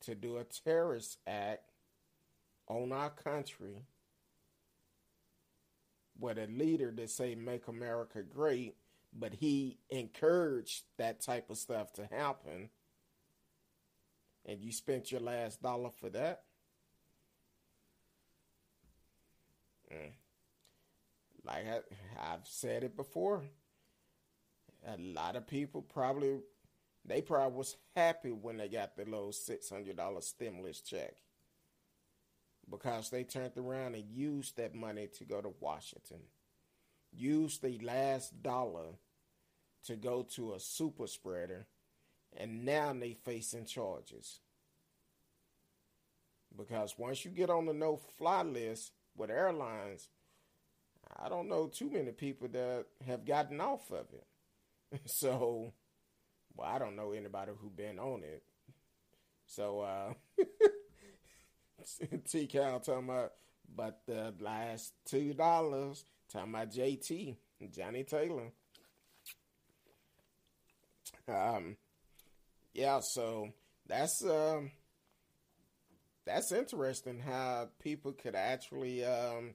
[0.02, 1.72] to do a terrorist act
[2.68, 3.86] on our country
[6.18, 8.76] with a leader that say make America great,
[9.12, 12.70] but he encouraged that type of stuff to happen.
[14.46, 16.42] And you spent your last dollar for that?
[19.92, 20.12] Mm.
[21.44, 23.42] Like I, I've said it before,
[24.86, 26.40] a lot of people probably
[27.04, 31.14] they probably was happy when they got the little six hundred dollar stimulus check
[32.70, 36.20] because they turned around and used that money to go to Washington,
[37.12, 38.96] used the last dollar
[39.84, 41.66] to go to a super spreader,
[42.36, 44.40] and now they facing charges.
[46.56, 50.08] Because once you get on the no fly list with airlines,
[51.18, 55.00] I don't know too many people that have gotten off of it.
[55.06, 55.72] so
[56.56, 58.42] well, I don't know anybody who been on it.
[59.46, 60.12] So uh
[62.30, 63.32] T Cal talking about
[63.74, 67.36] but the last two dollars talking about JT,
[67.70, 68.52] Johnnie Taylor.
[71.28, 71.76] Um
[72.74, 73.50] yeah, so
[73.86, 74.70] that's um
[76.24, 79.54] that's interesting how people could actually um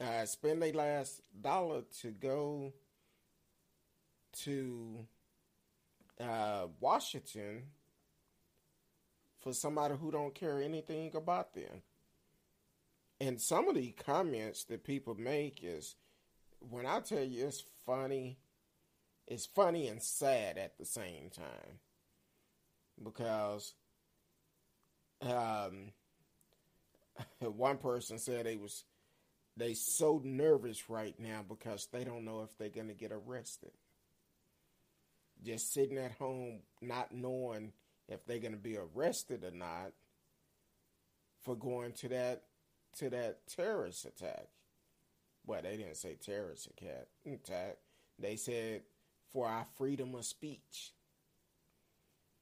[0.00, 2.72] uh, spend their last dollar to go
[4.32, 5.06] to
[6.20, 7.64] uh, Washington
[9.40, 11.82] for somebody who don't care anything about them.
[13.20, 15.96] And some of the comments that people make is
[16.60, 18.38] when I tell you it's funny,
[19.26, 21.80] it's funny and sad at the same time.
[23.02, 23.74] Because
[25.22, 25.92] um,
[27.40, 28.84] one person said they was
[29.56, 33.72] they so nervous right now because they don't know if they're gonna get arrested
[35.44, 37.72] just sitting at home not knowing
[38.08, 39.92] if they're going to be arrested or not
[41.42, 42.42] for going to that
[42.96, 44.48] to that terrorist attack.
[45.46, 47.76] Well, they didn't say terrorist attack.
[48.18, 48.82] They said
[49.32, 50.92] for our freedom of speech.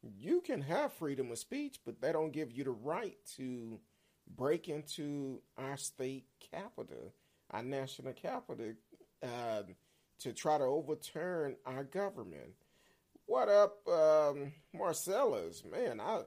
[0.03, 3.81] You can have freedom of speech, but they don't give you the right to
[4.37, 7.13] break into our state capital,
[7.51, 8.73] our national capital,
[9.23, 9.63] uh,
[10.21, 12.55] to try to overturn our government.
[13.27, 15.65] What up, um, Marcellus?
[15.69, 16.23] Man, I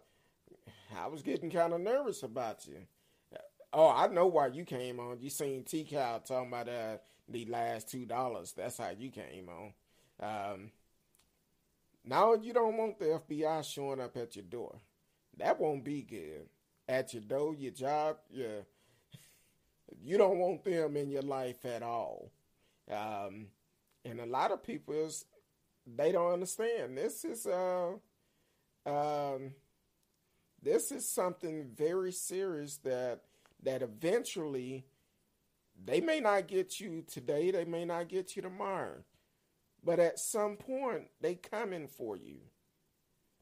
[0.97, 2.75] I was getting kind of nervous about you.
[3.71, 5.19] Oh, I know why you came on.
[5.21, 6.97] You seen T Cow talking about uh,
[7.29, 8.51] the last two dollars.
[8.51, 9.73] That's how you came on.
[10.21, 10.71] Um,
[12.03, 14.75] now you don't want the FBI showing up at your door.
[15.37, 16.49] That won't be good.
[16.89, 18.65] At your door, your job, your
[20.03, 22.29] you don't want them in your life at all.
[22.91, 23.47] Um,
[24.03, 25.23] and a lot of people is
[25.97, 26.97] they don't understand.
[26.97, 27.93] This is uh
[28.85, 29.53] um
[30.61, 33.21] this is something very serious that
[33.63, 34.85] that eventually
[35.83, 39.03] they may not get you today, they may not get you tomorrow.
[39.83, 42.39] But at some point they coming for you.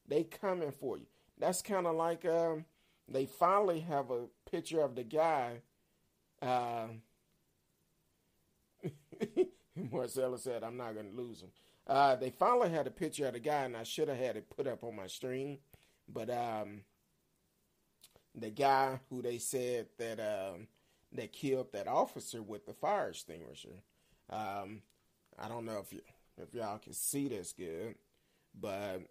[0.07, 1.07] They coming for you.
[1.39, 2.65] that's kind of like um,
[3.07, 5.61] they finally have a picture of the guy.
[6.41, 6.87] Uh,
[9.91, 11.49] Marcella said, "I'm not going to lose him."
[11.87, 14.49] Uh, they finally had a picture of the guy, and I should have had it
[14.49, 15.59] put up on my stream,
[16.09, 16.81] but um,
[18.35, 20.67] the guy who they said that um,
[21.13, 23.83] that killed that officer with the fire extinguisher.
[24.29, 24.81] Um,
[25.39, 26.01] I don't know if you
[26.37, 27.95] if y'all can see this good,
[28.59, 29.01] but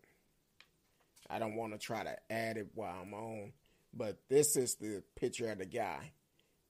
[1.31, 3.53] I don't want to try to add it while I'm on.
[3.95, 6.13] But this is the picture of the guy,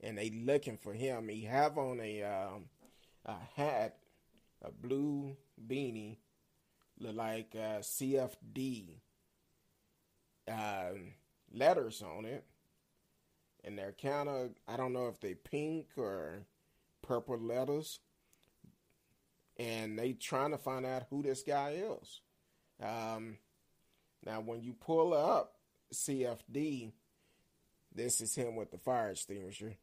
[0.01, 1.29] and they looking for him.
[1.29, 2.66] He have on a um,
[3.25, 3.97] a hat,
[4.62, 6.19] a blue beanie,
[6.99, 9.01] look like uh, CFD
[10.49, 11.14] um,
[11.53, 12.45] letters on it,
[13.64, 16.47] and they're kind of I don't know if they pink or
[17.03, 18.01] purple letters,
[19.57, 22.21] and they trying to find out who this guy is.
[22.83, 23.38] Um,
[24.25, 25.55] now, when you pull up
[25.95, 26.92] CFD,
[27.95, 29.77] this is him with the fire extinguisher.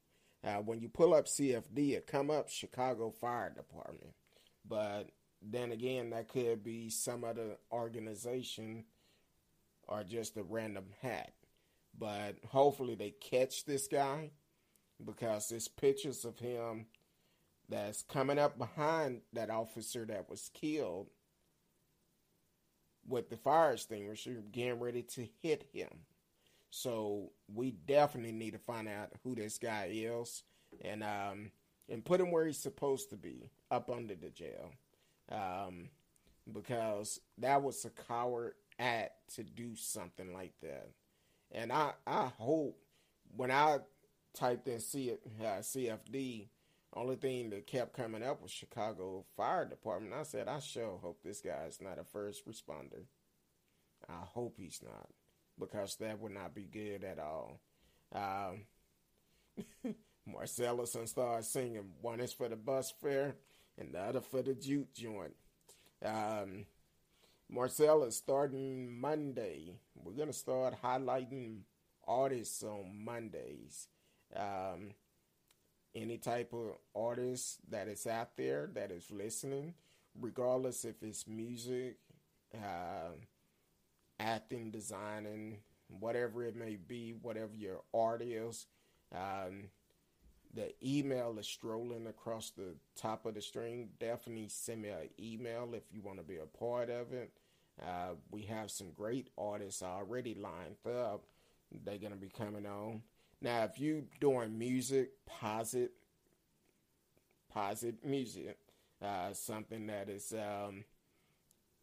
[0.44, 4.14] Uh, when you pull up CFD, it come up Chicago Fire Department,
[4.68, 5.10] but
[5.46, 8.86] then again, that could be some other organization
[9.88, 11.34] or just a random hat.
[11.98, 14.32] But hopefully they catch this guy
[15.04, 16.86] because there's pictures of him
[17.70, 21.10] that's coming up behind that officer that was killed
[23.08, 25.90] with the fire extinguisher getting ready to hit him.
[26.70, 30.44] So we definitely need to find out who this guy is
[30.82, 31.52] and um
[31.90, 34.72] and put him where he's supposed to be, up under the jail.
[35.34, 35.90] Um
[36.52, 40.90] because that was a coward act to do something like that.
[41.52, 42.78] And I I hope
[43.36, 43.80] when I
[44.34, 46.48] typed in C, uh, CFD,
[46.96, 50.14] only thing that kept coming up was Chicago Fire Department.
[50.14, 53.06] I said, I sure hope this guy is not a first responder.
[54.08, 55.10] I hope he's not,
[55.60, 57.62] because that would not be good at all.
[58.14, 58.66] Um,
[60.28, 61.94] Marcellus and started singing.
[62.02, 63.36] One is for the bus fare,
[63.78, 65.36] and the other for the juke joint.
[66.04, 66.66] Um,
[67.50, 69.76] Marcel is starting Monday.
[69.96, 71.62] We're gonna start highlighting
[72.08, 73.88] artists on Mondays.
[74.36, 74.96] Um,
[75.96, 79.76] any type of artist that is out there that is listening,
[80.20, 81.98] regardless if it's music,
[82.56, 83.12] uh,
[84.20, 85.58] acting, designing,
[85.88, 88.66] whatever it may be, whatever your art is.
[89.14, 89.70] Um,
[90.54, 93.90] the email is strolling across the top of the string.
[94.00, 97.32] Definitely send me an email if you want to be a part of it.
[97.82, 101.24] Uh, we have some great artists already lined up.
[101.84, 103.02] They're gonna be coming on.
[103.42, 105.92] Now, if you doing music, posit,
[107.52, 108.58] posit music,
[109.02, 110.84] uh, something that is um,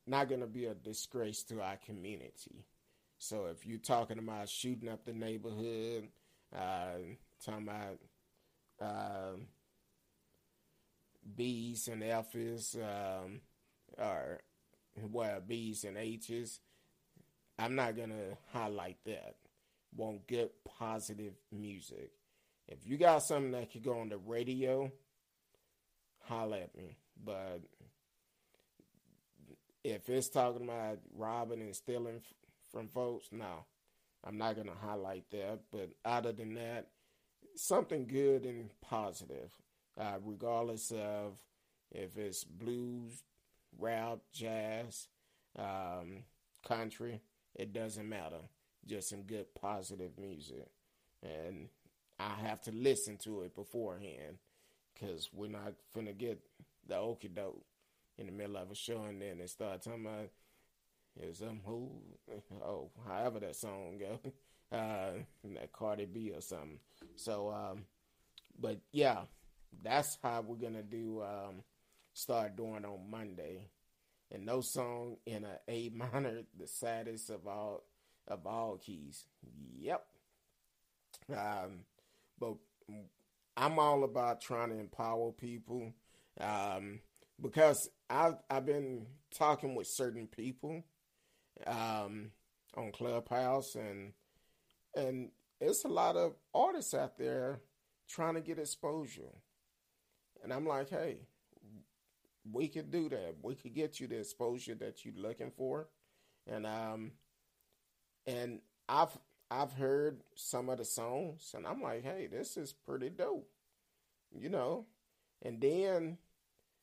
[0.07, 2.65] not gonna be a disgrace to our community.
[3.19, 6.09] So if you're talking about shooting up the neighborhood,
[6.57, 6.99] uh,
[7.45, 7.99] talking about
[8.81, 9.37] uh,
[11.37, 13.41] B's and F's, um,
[13.99, 14.41] or
[15.11, 16.61] well, B's and H's.
[17.59, 19.37] I'm not gonna highlight that.
[19.95, 22.13] Want good positive music.
[22.69, 24.91] If you got something that could go on the radio,
[26.21, 26.97] holla at me.
[27.23, 27.61] But
[29.85, 32.21] if it's talking about robbing and stealing
[32.71, 33.65] from folks, no,
[34.25, 35.61] I'm not gonna highlight that.
[35.71, 36.89] But other than that,
[37.57, 39.51] something good and positive,
[39.99, 41.39] uh, regardless of
[41.91, 43.23] if it's blues,
[43.79, 45.09] rap, jazz,
[45.59, 46.25] um,
[46.67, 47.21] country.
[47.55, 48.41] It doesn't matter.
[48.87, 50.69] Just some good positive music.
[51.23, 51.69] And
[52.19, 54.39] I have to listen to it beforehand
[54.95, 56.41] because we're not finna get
[56.87, 57.65] the okie doke
[58.19, 60.29] in the middle of a show and then they start talking about
[61.21, 61.91] is some who
[62.65, 64.19] oh however that song go
[64.77, 65.13] uh
[65.45, 66.79] that Cardi B or something
[67.21, 67.85] so um
[68.59, 69.23] but yeah
[69.83, 71.63] that's how we're gonna do um
[72.15, 73.69] start doing on Monday.
[74.33, 77.83] And no song in a A minor, the saddest of all
[78.29, 79.25] of all keys.
[79.79, 80.05] Yep.
[81.31, 81.85] Um,
[82.39, 82.55] but
[83.57, 85.93] I'm all about trying to empower people.
[86.41, 87.01] Um,
[87.41, 89.07] because I've I've been
[89.37, 90.85] talking with certain people
[91.67, 92.31] um,
[92.77, 94.13] on Clubhouse and
[94.95, 95.31] and
[95.61, 97.61] it's a lot of artists out there
[98.09, 99.35] trying to get exposure.
[100.43, 101.19] And I'm like, hey,
[102.51, 103.37] we could do that.
[103.43, 105.89] We could get you the exposure that you're looking for,
[106.47, 107.13] and um,
[108.27, 109.17] and I've
[109.51, 113.51] I've heard some of the songs, and I'm like, hey, this is pretty dope,
[114.33, 114.87] you know,
[115.43, 116.19] and then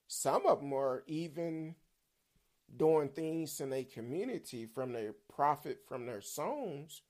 [0.08, 1.76] some of them are even
[2.76, 7.02] doing things in their community from their profit from their songs,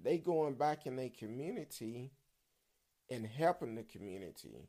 [0.00, 2.12] they going back in their community
[3.10, 4.68] and helping the community,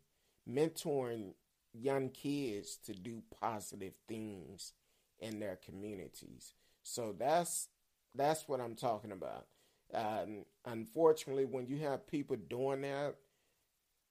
[0.50, 1.34] mentoring
[1.74, 4.74] young kids to do positive things
[5.20, 6.54] in their communities.
[6.84, 7.70] So that's
[8.16, 9.48] that's what I'm talking about.
[9.94, 13.16] Um, unfortunately, when you have people doing that,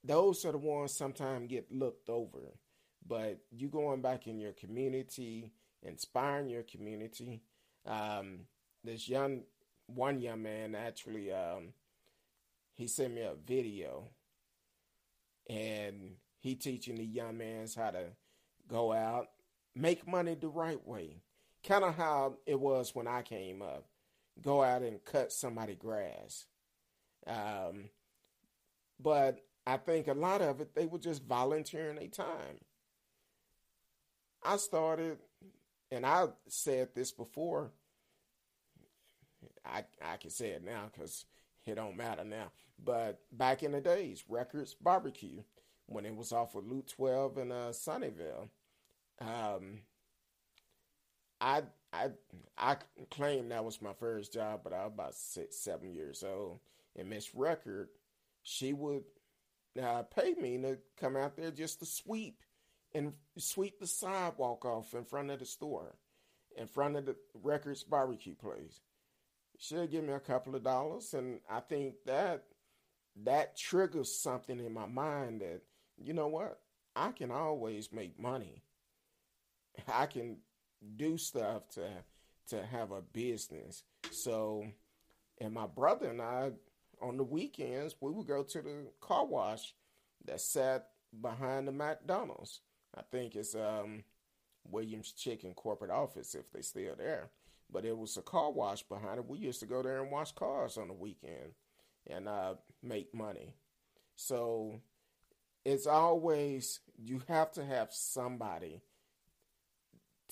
[0.05, 2.59] those are the ones sometimes get looked over.
[3.07, 5.53] But you going back in your community,
[5.83, 7.43] inspiring your community.
[7.87, 8.41] Um,
[8.85, 9.43] this young,
[9.95, 11.73] one young man actually, um,
[12.75, 14.09] he sent me a video,
[15.49, 18.05] and he teaching the young mans how to
[18.69, 19.29] go out,
[19.75, 21.23] make money the right way.
[21.67, 23.87] Kind of how it was when I came up.
[24.41, 26.47] Go out and cut somebody grass.
[27.27, 27.91] Um,
[28.99, 32.59] but I think a lot of it, they were just volunteering their time.
[34.45, 35.19] I started,
[35.91, 37.71] and I said this before.
[39.65, 41.25] I I can say it now because
[41.67, 42.51] it don't matter now.
[42.85, 45.43] But back in the days, Records Barbecue,
[45.87, 48.49] when it was off of Loop 12 in uh, Sunnyvale,
[49.21, 49.81] um,
[51.41, 52.11] I I
[52.57, 52.77] I
[53.11, 56.61] claim that was my first job, but I was about six, seven years old.
[56.97, 57.89] And Miss Record,
[58.43, 59.05] she would
[59.81, 62.43] uh, pay me to come out there just to sweep
[62.95, 65.97] and sweep the sidewalk off in front of the store,
[66.57, 68.81] in front of the Records barbecue place.
[69.63, 72.43] She'll give me a couple of dollars, and I think that
[73.23, 75.61] that triggers something in my mind that
[75.97, 76.59] you know what
[76.97, 78.65] I can always make money.
[79.87, 80.39] I can
[80.97, 81.89] do stuff to
[82.49, 83.85] to have a business.
[84.11, 84.67] So,
[85.41, 86.51] and my brother and I
[87.01, 89.75] on the weekends we would go to the car wash
[90.25, 90.89] that sat
[91.21, 92.63] behind the McDonald's.
[92.97, 94.03] I think it's um,
[94.65, 97.31] Williams Chicken corporate office if they still there.
[97.73, 99.29] But it was a car wash behind it.
[99.29, 101.55] We used to go there and wash cars on the weekend
[102.07, 103.55] and uh, make money.
[104.17, 104.81] So
[105.65, 108.83] it's always you have to have somebody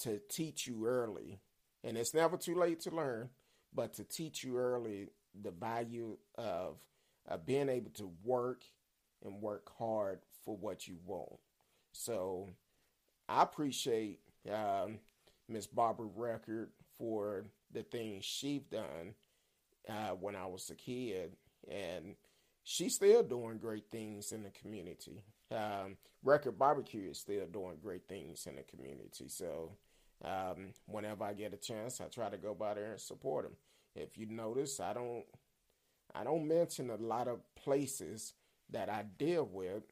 [0.02, 1.40] to teach you early,
[1.84, 3.30] and it's never too late to learn,
[3.74, 5.08] but to teach you early
[5.40, 6.76] the value of
[7.28, 8.62] uh, being able to work
[9.24, 11.38] and work hard for what you want.
[11.92, 12.48] So
[13.28, 14.20] I appreciate
[14.50, 14.98] um,
[15.48, 16.70] Miss Barbara Record
[17.00, 19.14] for the things she's done
[19.88, 21.32] uh, when I was a kid,
[21.66, 22.14] and
[22.62, 25.24] she's still doing great things in the community.
[25.50, 29.28] Um, Record Barbecue is still doing great things in the community.
[29.28, 29.72] So
[30.22, 33.56] um, whenever I get a chance, I try to go by there and support them.
[33.96, 35.24] If you notice, I don't
[36.14, 38.34] I don't mention a lot of places
[38.70, 39.82] that I deal with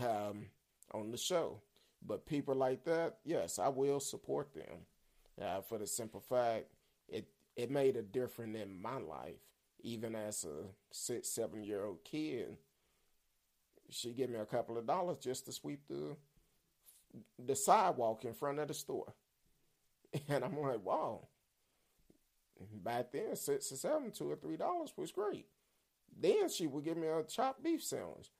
[0.00, 0.46] um,
[0.92, 1.62] on the show.
[2.04, 4.86] But people like that, yes, I will support them.
[5.42, 6.66] Uh, for the simple fact,
[7.08, 7.26] it
[7.56, 9.40] it made a difference in my life.
[9.84, 12.56] Even as a six, seven year old kid,
[13.90, 16.16] she gave me a couple of dollars just to sweep the
[17.44, 19.14] the sidewalk in front of the store.
[20.28, 21.26] And I'm like, wow.
[22.84, 25.46] Back then, six or seven, two or three dollars was great.
[26.20, 28.30] Then she would give me a chopped beef sandwich.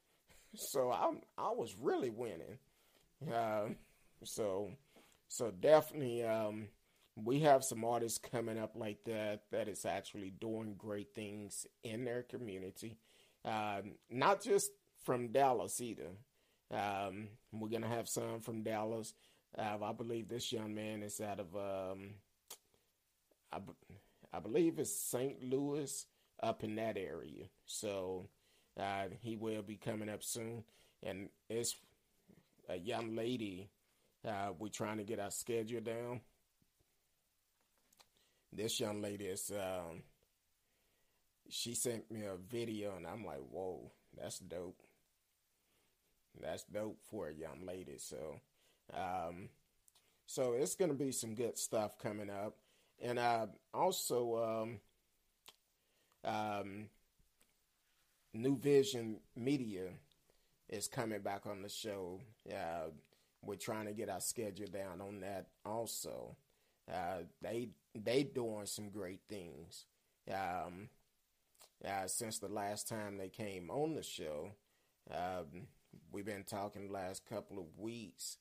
[0.55, 2.59] So I I was really winning.
[3.27, 3.69] Uh,
[4.23, 4.73] so
[5.29, 6.69] so definitely um,
[7.17, 12.05] we have some artists coming up like that that is actually doing great things in
[12.05, 12.99] their community.
[13.45, 14.71] Um, not just
[15.05, 16.11] from Dallas either.
[16.71, 19.13] Um, we're gonna have some from Dallas.
[19.57, 22.15] Uh, I believe this young man is out of um,
[23.53, 23.59] I,
[24.33, 25.43] I believe it's St.
[25.45, 26.07] Louis
[26.43, 27.45] up in that area.
[27.67, 28.29] So
[28.81, 30.65] uh, he will be coming up soon,
[31.03, 31.77] and it's
[32.69, 33.69] a young lady.
[34.27, 36.21] Uh, we're trying to get our schedule down.
[38.53, 39.51] This young lady is.
[39.51, 40.03] Um,
[41.49, 44.83] she sent me a video, and I'm like, "Whoa, that's dope.
[46.41, 48.41] That's dope for a young lady." So,
[48.93, 49.49] um,
[50.27, 52.57] so it's gonna be some good stuff coming up,
[53.01, 54.81] and uh, also, um,
[56.25, 56.89] um,
[58.35, 59.89] New Vision Media
[60.69, 62.21] is coming back on the show.
[62.51, 62.91] Uh,
[63.43, 66.37] we're trying to get our schedule down on that also.
[66.91, 69.87] Uh, they they doing some great things.
[70.31, 70.89] Um,
[71.85, 74.53] uh, since the last time they came on the show,
[75.11, 75.67] um,
[76.13, 78.39] we've been talking the last couple of weeks,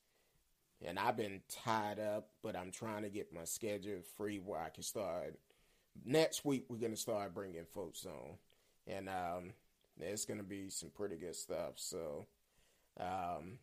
[0.85, 4.69] and I've been tied up, but I'm trying to get my schedule free where I
[4.69, 5.39] can start.
[6.05, 8.37] Next week, we're gonna start bringing folks on,
[8.87, 9.53] and um,
[9.99, 11.73] it's gonna be some pretty good stuff.
[11.75, 12.25] So,
[12.99, 13.59] um,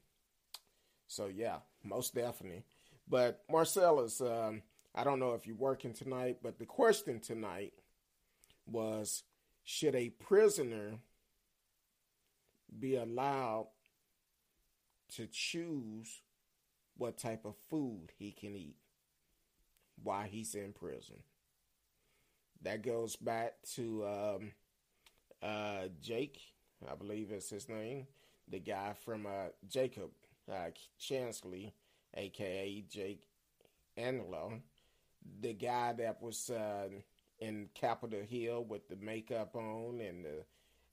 [1.06, 2.64] so yeah, most definitely.
[3.08, 4.62] But Marcellus, um,
[4.94, 7.72] I don't know if you're working tonight, but the question tonight
[8.66, 9.22] was
[9.64, 10.98] should a prisoner
[12.78, 13.68] be allowed
[15.14, 16.20] to choose
[16.96, 18.76] what type of food he can eat
[20.02, 21.22] while he's in prison?
[22.62, 24.52] That goes back to um,
[25.42, 26.40] uh, Jake,
[26.90, 28.06] I believe is his name,
[28.48, 30.10] the guy from uh, Jacob
[30.50, 31.72] uh, Chansley,
[32.18, 33.22] aka Jake
[33.96, 34.62] Angeli,
[35.40, 36.88] the guy that was uh,
[37.38, 40.44] in Capitol Hill with the makeup on and the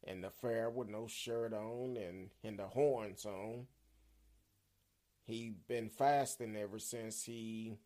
[0.08, 3.66] and the fair with no shirt on and, and the horns on.
[5.24, 7.80] He been fasting ever since he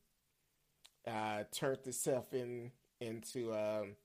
[1.08, 3.96] uh, turned himself in into um,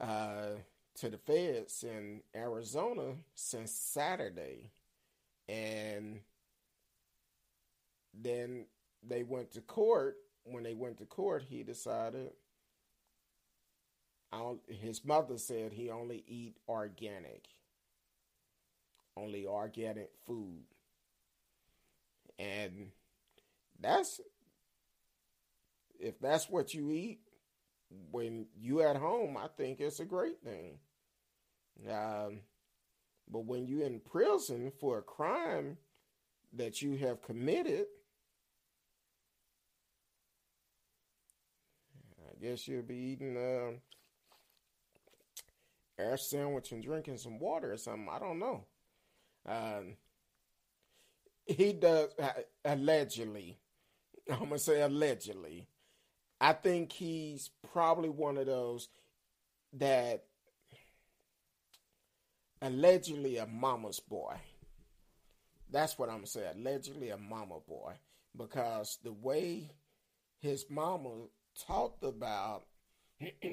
[0.00, 0.56] uh,
[0.94, 4.70] to the feds in Arizona since Saturday,
[5.46, 6.20] and
[8.20, 8.66] then
[9.06, 10.16] they went to court.
[10.44, 12.30] When they went to court, he decided.
[14.68, 17.46] his mother said he only eat organic,
[19.16, 20.62] only organic food,
[22.38, 22.90] and
[23.80, 24.20] that's
[25.98, 27.20] if that's what you eat
[28.10, 30.78] when you at home, I think it's a great thing.
[31.90, 32.40] Um,
[33.30, 35.76] but when you're in prison for a crime
[36.54, 37.86] that you have committed,
[42.40, 43.72] guess you'll be eating uh,
[45.98, 48.08] air sandwich and drinking some water or something.
[48.10, 48.64] I don't know.
[49.46, 49.96] Um,
[51.46, 52.10] he does
[52.64, 53.58] allegedly.
[54.30, 55.68] I'm gonna say allegedly.
[56.40, 58.88] I think he's probably one of those
[59.74, 60.24] that
[62.60, 64.34] allegedly a mama's boy.
[65.70, 66.56] That's what I'm saying.
[66.58, 67.94] Allegedly a mama boy.
[68.36, 69.70] Because the way
[70.40, 71.10] his mama
[71.66, 72.64] talked about,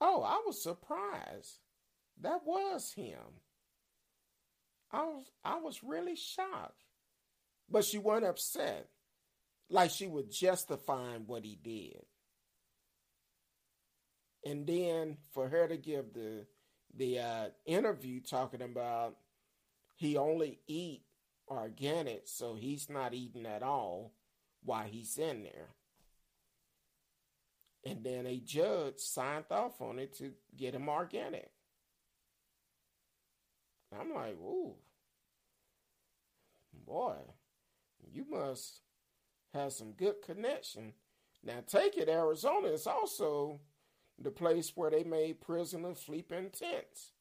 [0.00, 1.58] oh, I was surprised.
[2.20, 3.40] That was him.
[4.90, 6.84] I was I was really shocked.
[7.68, 8.88] But she wasn't upset.
[9.68, 12.04] Like she was justifying what he did.
[14.44, 16.46] And then for her to give the
[16.94, 19.16] the uh, interview talking about
[19.96, 21.02] he only eat
[21.48, 24.12] organic, so he's not eating at all
[24.62, 25.68] while he's in there.
[27.86, 31.50] And then a judge signed off on it to get him organic.
[33.96, 34.74] I'm like, ooh,
[36.84, 37.14] boy,
[38.12, 38.80] you must
[39.54, 40.94] have some good connection.
[41.44, 43.60] Now, take it, Arizona is also
[44.18, 47.12] the place where they made prisoners sleep in tents.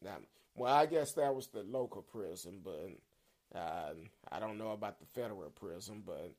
[0.00, 0.18] Now,
[0.54, 3.94] well, I guess that was the local prison, but uh,
[4.30, 6.34] I don't know about the federal prison, but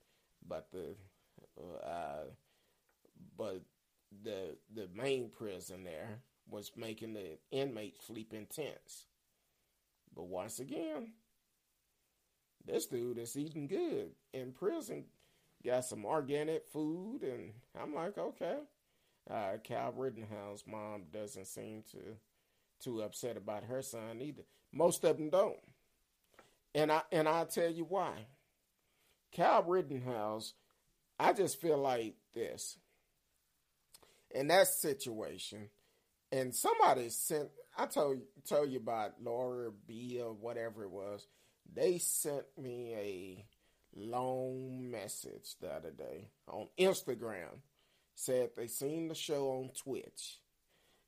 [0.48, 0.96] but the
[1.58, 2.26] uh,
[3.38, 3.62] but
[4.24, 9.06] the the main prison there was making the inmates sleep in tents.
[10.16, 11.14] But once again,
[12.66, 15.06] this dude is eating good in prison
[15.66, 18.58] got some organic food, and I'm like, okay.
[19.30, 21.98] Uh, Kyle Rittenhouse mom doesn't seem to
[22.80, 24.44] too upset about her son either.
[24.72, 25.58] Most of them don't,
[26.76, 28.28] and I and I'll tell you why.
[29.36, 30.54] Kyle Rittenhouse,
[31.20, 32.78] I just feel like this.
[34.32, 35.70] In that situation,
[36.32, 41.26] and somebody sent I told told you about Laura B or whatever it was.
[41.74, 43.46] They sent me a
[43.96, 47.60] long message the other day on Instagram.
[48.16, 50.40] Said they seen the show on Twitch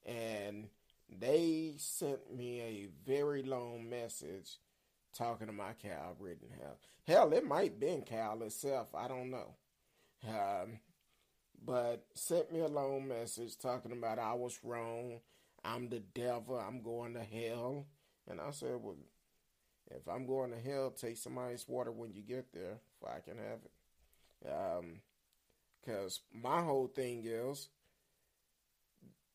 [0.06, 0.68] and
[1.10, 4.58] they sent me a very long message
[5.18, 6.80] talking about Kyle Rittenhouse.
[7.06, 8.94] Hell, it might been Kyle itself.
[8.94, 9.56] I don't know.
[10.26, 10.80] Um,
[11.66, 15.20] but sent me a long message talking about I was wrong.
[15.64, 16.58] I'm the devil.
[16.58, 17.86] I'm going to hell.
[18.30, 18.98] And I said, well,
[19.92, 23.20] if I'm going to hell, take some ice water when you get there, if I
[23.20, 24.52] can have it.
[24.52, 25.02] Um,
[25.82, 27.70] because my whole thing is,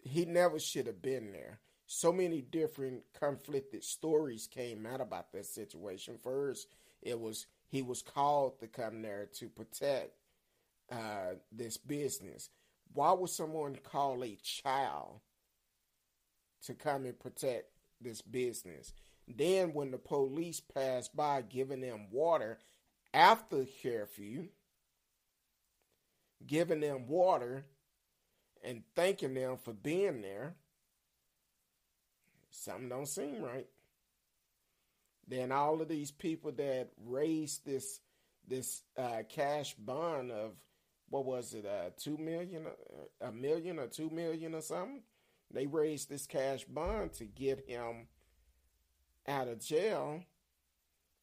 [0.03, 1.61] he never should have been there.
[1.87, 6.19] So many different conflicted stories came out about that situation.
[6.23, 6.69] First,
[7.01, 10.11] it was he was called to come there to protect
[10.91, 12.49] uh, this business.
[12.93, 15.21] Why would someone call a child
[16.67, 17.67] to come and protect
[18.01, 18.93] this business?
[19.29, 22.59] Then, when the police passed by giving them water
[23.15, 24.49] after curfew,
[26.47, 27.65] giving them water
[28.65, 30.55] and thanking them for being there,
[32.51, 33.67] something don't seem right.
[35.27, 38.01] then all of these people that raised this
[38.49, 40.53] this uh, cash bond of
[41.13, 45.03] what was it, uh, two million, uh, a million or two million or something?
[45.53, 48.07] They raised this cash bond to get him
[49.29, 50.23] out of jail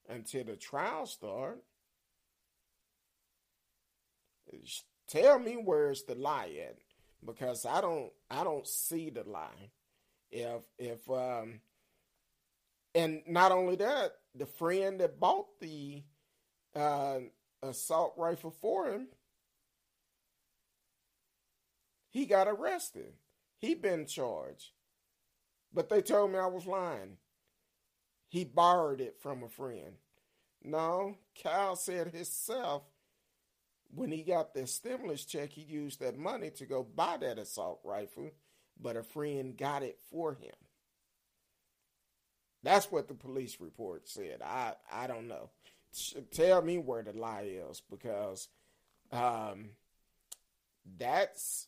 [0.08, 1.64] until the trial start.
[5.08, 6.78] Tell me where's the lie at,
[7.26, 9.72] because I don't I don't see the lie.
[10.30, 11.62] If if um
[12.94, 16.04] and not only that, the friend that bought the
[16.76, 17.20] uh,
[17.64, 19.08] assault rifle for him,
[22.10, 23.14] he got arrested.
[23.58, 24.72] He been charged.
[25.74, 27.18] But they told me I was lying.
[28.28, 29.96] He borrowed it from a friend.
[30.64, 32.84] No, Kyle said himself
[33.94, 37.80] when he got the stimulus check, he used that money to go buy that assault
[37.84, 38.32] rifle,
[38.80, 40.54] but a friend got it for him.
[42.62, 44.42] That's what the police report said.
[44.44, 45.50] I I don't know.
[46.32, 48.48] Tell me where the lie is because
[49.12, 49.70] um,
[50.98, 51.68] that's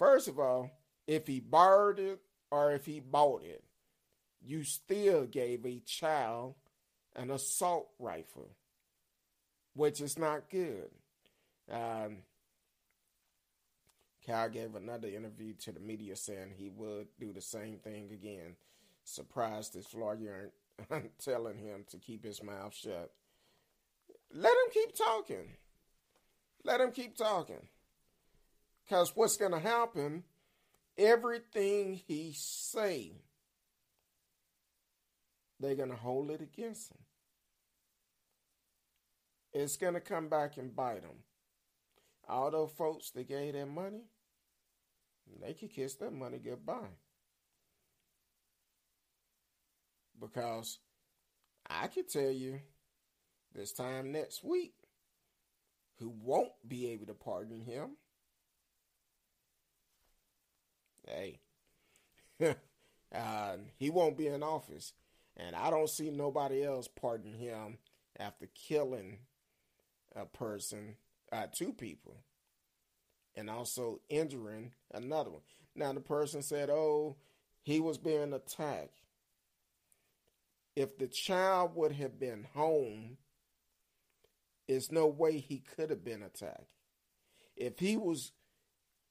[0.00, 0.70] first of all,
[1.06, 2.20] if he borrowed it
[2.50, 3.62] or if he bought it,
[4.42, 6.54] you still gave a child
[7.14, 8.48] an assault rifle,
[9.74, 10.90] which is not good.
[11.70, 12.18] Um,
[14.26, 18.56] Kyle gave another interview to the media saying he would do the same thing again
[19.04, 20.52] surprised his lawyer
[20.90, 23.10] aren't telling him to keep his mouth shut.
[24.32, 25.56] Let him keep talking.
[26.64, 27.68] Let him keep talking.
[28.84, 30.24] Because what's going to happen,
[30.98, 33.12] everything he say,
[35.58, 36.98] they're going to hold it against him.
[39.52, 41.24] It's going to come back and bite him.
[42.28, 44.04] All those folks that gave that money,
[45.40, 46.96] they could kiss that money goodbye.
[50.20, 50.78] because
[51.68, 52.60] I can tell you
[53.54, 54.74] this time next week
[55.98, 57.96] who won't be able to pardon him.
[61.06, 61.40] Hey,
[63.14, 64.92] uh, he won't be in office,
[65.36, 67.78] and I don't see nobody else pardon him
[68.18, 69.18] after killing
[70.14, 70.96] a person,
[71.32, 72.16] uh, two people,
[73.34, 75.42] and also injuring another one.
[75.74, 77.16] Now the person said, "Oh,
[77.62, 79.00] he was being attacked."
[80.76, 83.18] if the child would have been home,
[84.68, 86.70] there's no way he could have been attacked.
[87.56, 88.32] If he was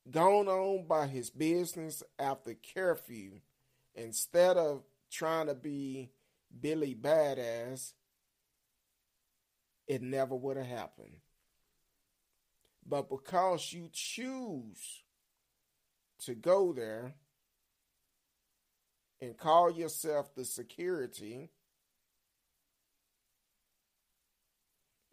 [0.09, 3.39] gone on by his business after curfew,
[3.95, 6.11] instead of trying to be
[6.59, 7.93] Billy Badass,
[9.87, 11.17] it never would have happened.
[12.85, 15.03] But because you choose
[16.25, 17.13] to go there
[19.21, 21.49] and call yourself the security,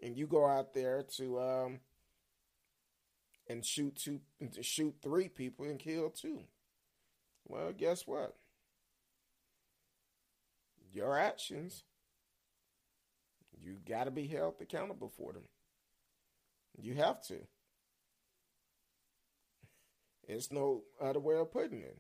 [0.03, 1.81] and you go out there to um
[3.49, 4.21] and shoot two
[4.61, 6.41] shoot three people and kill two.
[7.47, 8.35] Well, guess what?
[10.93, 11.85] Your actions,
[13.61, 15.45] you got to be held accountable for them.
[16.81, 17.37] You have to.
[20.29, 21.99] It's no other way of putting it.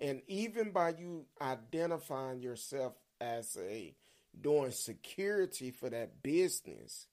[0.00, 3.94] And even by you identifying yourself as a
[4.38, 7.06] doing security for that business,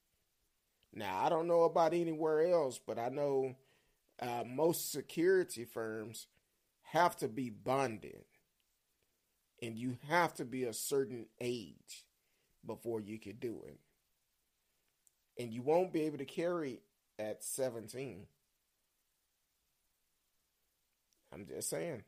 [0.94, 3.56] now, I don't know about anywhere else, but I know
[4.20, 6.26] uh, most security firms
[6.82, 8.24] have to be bonded.
[9.62, 12.04] And you have to be a certain age
[12.66, 13.78] before you can do it.
[15.38, 16.80] And you won't be able to carry
[17.18, 18.26] at 17.
[21.32, 22.04] I'm just saying.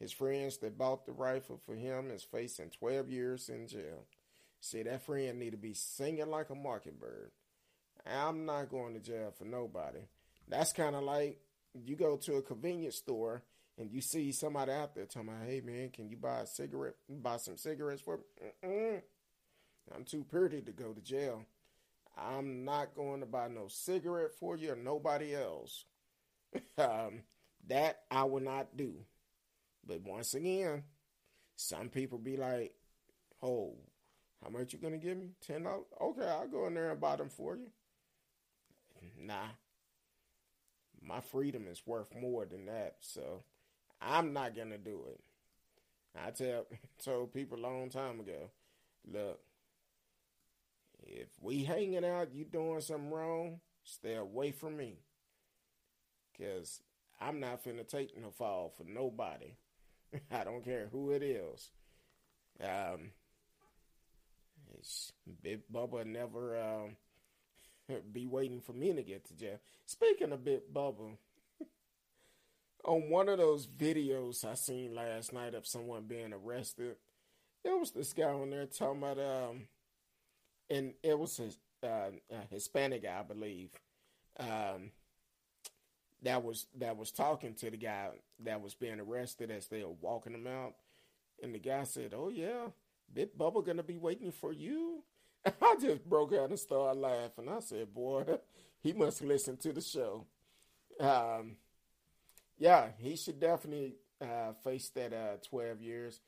[0.00, 4.06] His friends that bought the rifle for him is facing 12 years in jail.
[4.60, 7.30] See, that friend need to be singing like a mockingbird.
[8.06, 10.00] I'm not going to jail for nobody.
[10.48, 11.40] That's kind of like
[11.74, 13.42] you go to a convenience store
[13.78, 16.94] and you see somebody out there talking about, hey man, can you buy a cigarette,
[17.08, 18.22] buy some cigarettes for me?
[18.64, 19.02] Mm-mm.
[19.94, 21.44] I'm too pretty to go to jail.
[22.16, 25.84] I'm not going to buy no cigarette for you or nobody else.
[26.78, 27.22] um,
[27.66, 28.94] that I will not do.
[29.86, 30.84] But once again,
[31.56, 32.72] some people be like,
[33.42, 33.74] oh,
[34.42, 35.30] how much you gonna give me?
[35.46, 35.86] Ten dollars?
[36.00, 37.68] Okay, I'll go in there and buy them for you
[39.18, 39.48] nah,
[41.06, 42.96] my freedom is worth more than that.
[43.00, 43.42] So
[44.00, 45.20] I'm not gonna do it.
[46.16, 46.66] I tell
[47.04, 48.50] told people a long time ago,
[49.10, 49.40] look,
[51.02, 54.98] if we hanging out, you doing something wrong, stay away from me.
[56.38, 56.80] Cause
[57.20, 59.54] I'm not finna take no fall for nobody.
[60.32, 61.70] I don't care who it is.
[62.60, 63.10] Um,
[65.42, 66.96] Big Bubba never um,
[68.12, 69.58] be waiting for me to get to jail.
[69.86, 71.16] Speaking of Big Bubba,
[72.84, 76.96] on one of those videos I seen last night of someone being arrested,
[77.62, 79.68] there was this guy on there talking about um,
[80.70, 83.70] and it was a, uh, a Hispanic guy, I believe,
[84.38, 84.90] um,
[86.22, 88.08] that was that was talking to the guy
[88.44, 90.74] that was being arrested as they were walking him out,
[91.42, 92.68] and the guy said, "Oh yeah,
[93.12, 95.02] Big Bubba gonna be waiting for you."
[95.62, 97.48] I just broke out and started laughing.
[97.48, 98.24] I said, "Boy,
[98.80, 100.26] he must listen to the show."
[101.00, 101.56] Um,
[102.58, 106.20] yeah, he should definitely uh, face that uh, twelve years.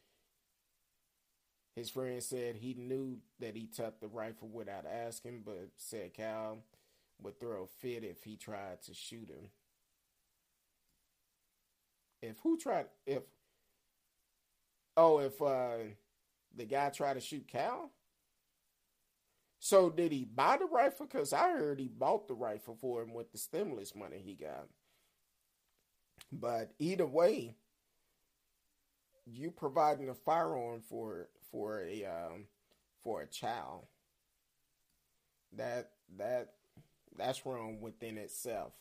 [1.74, 6.58] His friend said he knew that he took the rifle without asking, but said Kyle
[7.22, 9.50] would throw a fit if he tried to shoot him.
[12.22, 13.22] If who tried if
[14.96, 15.76] oh if uh
[16.54, 17.90] the guy tried to shoot Kyle?
[19.58, 21.06] So did he buy the rifle?
[21.06, 24.68] Because I heard he bought the rifle for him with the stimulus money he got.
[26.30, 27.54] But either way,
[29.26, 32.46] you providing a firearm for for a um,
[33.02, 33.86] for a child.
[35.52, 36.54] That that
[37.16, 38.72] that's wrong within itself.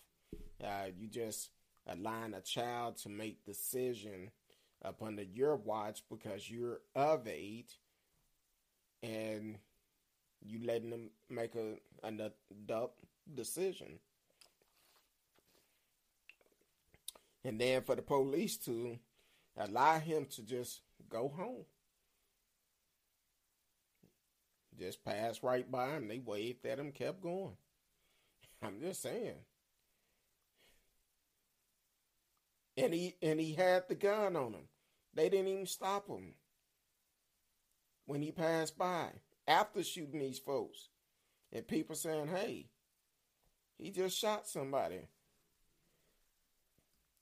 [0.63, 1.51] Uh, you just
[1.87, 4.31] allowing a child to make decision
[4.83, 7.79] up under your watch because you're of age,
[9.01, 9.57] and
[10.47, 11.75] you letting them make a
[12.05, 12.21] an
[12.51, 12.93] adult
[13.33, 13.99] decision.
[17.43, 18.97] And then for the police to
[19.57, 21.65] allow him to just go home.
[24.77, 26.07] Just passed right by him.
[26.07, 27.55] They waved at him, kept going.
[28.61, 29.35] I'm just saying.
[32.77, 34.67] And he and he had the gun on him.
[35.13, 36.33] They didn't even stop him
[38.05, 39.11] when he passed by
[39.47, 40.89] after shooting these folks.
[41.51, 42.67] And people saying, hey,
[43.77, 45.07] he just shot somebody.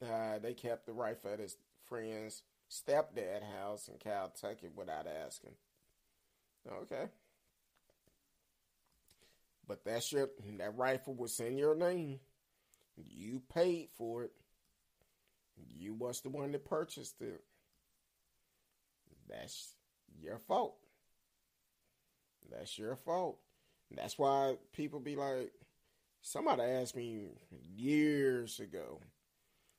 [0.02, 1.58] Uh, they kept the rifle at his
[1.88, 5.54] friend's stepdad house in Kentucky without asking.
[6.82, 7.06] Okay.
[9.68, 12.20] But that your that rifle was in your name.
[12.98, 14.32] You paid for it.
[15.56, 17.44] You was the one that purchased it.
[19.30, 19.76] That's
[20.20, 20.76] your fault.
[22.52, 23.38] That's your fault.
[23.92, 25.52] That's why people be like,
[26.22, 27.28] somebody asked me
[27.76, 29.00] years ago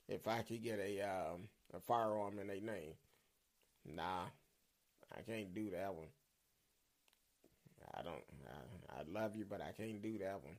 [0.09, 2.95] if I could get a um, a firearm in their name.
[3.85, 4.27] Nah,
[5.17, 6.09] I can't do that one.
[7.95, 8.23] I don't.
[8.49, 10.57] I, I love you, but I can't do that one.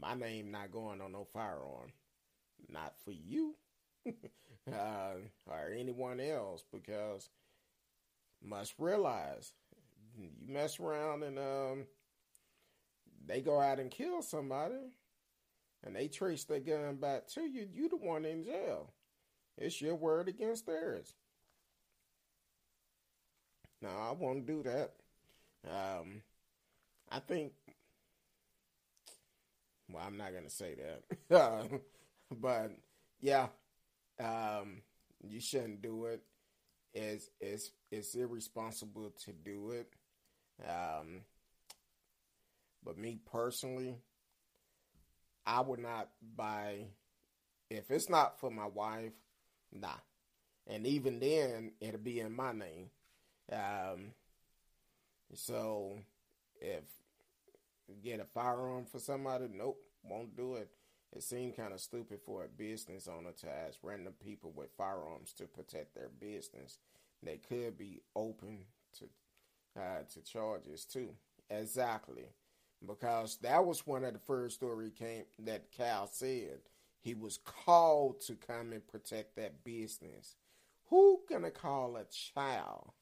[0.00, 1.92] My name not going on no firearm.
[2.68, 3.54] Not for you,
[4.72, 5.14] uh,
[5.46, 7.28] or anyone else, because
[8.44, 9.52] must realize
[10.16, 11.86] you mess around and um,
[13.26, 14.92] they go out and kill somebody,
[15.84, 17.68] and they trace their gun back to you.
[17.72, 18.92] You the one in jail.
[19.58, 21.14] It's your word against theirs.
[23.80, 24.92] No, I won't do that.
[25.68, 26.22] Um,
[27.10, 27.52] I think.
[29.90, 30.74] Well, I'm not gonna say
[31.28, 31.80] that,
[32.40, 32.70] but
[33.20, 33.48] yeah,
[34.18, 34.80] um,
[35.28, 36.22] you shouldn't do it.
[36.94, 39.92] It's it's it's irresponsible to do it.
[40.68, 41.22] Um,
[42.84, 43.96] but me personally,
[45.46, 46.86] I would not buy
[47.70, 49.12] if it's not for my wife.
[49.72, 49.88] Nah,
[50.66, 52.90] and even then, it'll be in my name.
[53.50, 54.12] Um,
[55.34, 55.98] so
[56.60, 56.84] if
[58.02, 60.68] get a firearm for somebody, nope, won't do it.
[61.14, 65.32] It seemed kind of stupid for a business owner to ask random people with firearms
[65.34, 66.78] to protect their business.
[67.22, 68.60] They could be open
[68.98, 69.04] to
[69.76, 71.10] uh, to charges too.
[71.50, 72.26] Exactly,
[72.86, 76.60] because that was one of the first story came that Kyle said
[77.00, 80.36] he was called to come and protect that business.
[80.88, 82.92] Who gonna call a child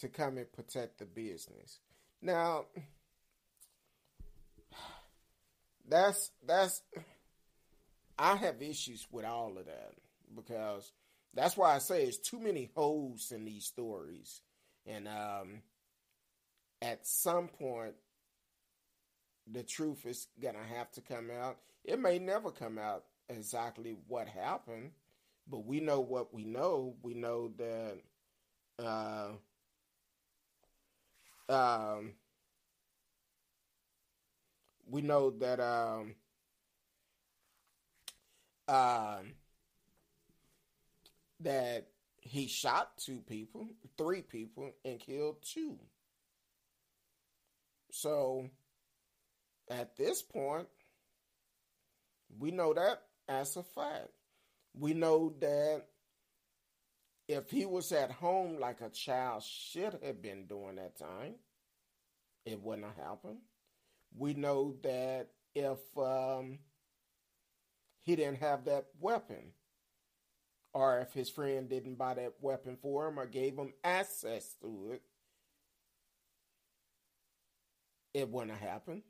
[0.00, 1.80] to come and protect the business.
[2.22, 2.66] Now,
[5.88, 6.82] that's that's
[8.18, 9.92] I have issues with all of that
[10.34, 10.92] because
[11.34, 14.40] that's why I say it's too many holes in these stories,
[14.86, 15.62] and um,
[16.82, 17.94] at some point,
[19.52, 21.58] the truth is gonna have to come out.
[21.84, 24.90] It may never come out exactly what happened,
[25.48, 26.94] but we know what we know.
[27.02, 27.98] We know that
[28.78, 29.28] uh,
[31.48, 32.12] um,
[34.88, 36.14] we know that um,
[38.68, 39.18] uh,
[41.40, 41.86] that
[42.26, 45.78] he shot two people, three people, and killed two.
[47.90, 48.48] So
[49.70, 50.68] at this point,
[52.38, 54.10] we know that as a fact.
[54.78, 55.84] We know that
[57.28, 61.34] if he was at home like a child should have been during that time,
[62.44, 63.38] it wouldn't have happened.
[64.16, 66.58] We know that if um,
[68.02, 69.52] he didn't have that weapon,
[70.76, 74.90] or if his friend didn't buy that weapon for him or gave him access to
[74.92, 75.00] it,
[78.12, 79.00] it wouldn't have happened.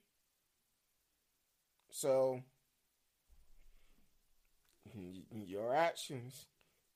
[1.91, 2.41] So,
[5.35, 6.47] your actions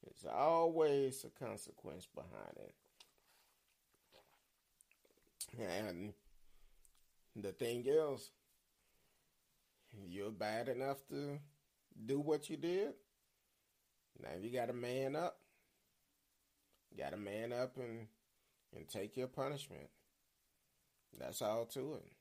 [0.04, 2.74] there's always a consequence behind it.
[5.58, 6.12] And
[7.34, 8.30] the thing is,
[10.06, 11.40] you're bad enough to
[12.06, 12.94] do what you did.
[14.22, 15.38] Now you got to man up.
[16.96, 18.06] Got to man up and
[18.74, 19.88] and take your punishment.
[21.18, 22.12] That's all to it.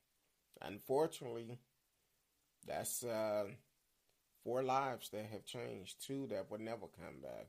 [0.62, 1.60] Unfortunately,
[2.66, 3.46] that's uh,
[4.44, 7.48] four lives that have changed, two that would never come back.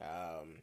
[0.00, 0.62] Um,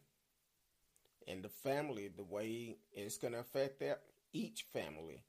[1.28, 4.02] and the family, the way it's going to affect that,
[4.32, 5.24] each family,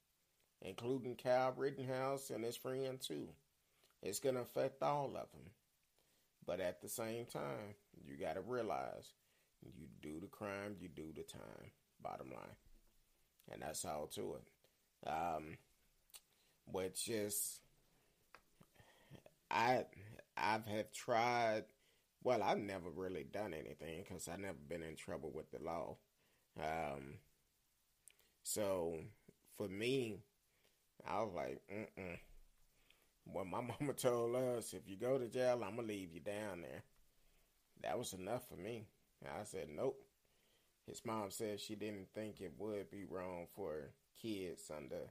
[0.62, 3.28] including Kyle Rittenhouse and his friend too.
[4.03, 5.51] It's going to affect all of them.
[6.47, 7.74] But at the same time,
[8.05, 9.12] you got to realize
[9.62, 12.57] you do the crime, you do the time, bottom line.
[13.51, 15.09] And that's all to it.
[15.09, 15.59] Um,
[16.66, 17.61] which is,
[19.51, 19.84] I,
[20.36, 21.64] I've have tried
[22.26, 25.97] well, I've never really done anything because I've never been in trouble with the law.
[26.59, 27.18] Um,
[28.42, 28.97] so
[29.57, 30.16] for me,
[31.07, 32.18] I was like, mm-mm.
[33.27, 36.62] Well, my mama told us, if you go to jail, I'm to leave you down
[36.62, 36.83] there.
[37.83, 38.87] That was enough for me.
[39.24, 40.01] I said, nope.
[40.87, 45.11] His mom said she didn't think it would be wrong for kids under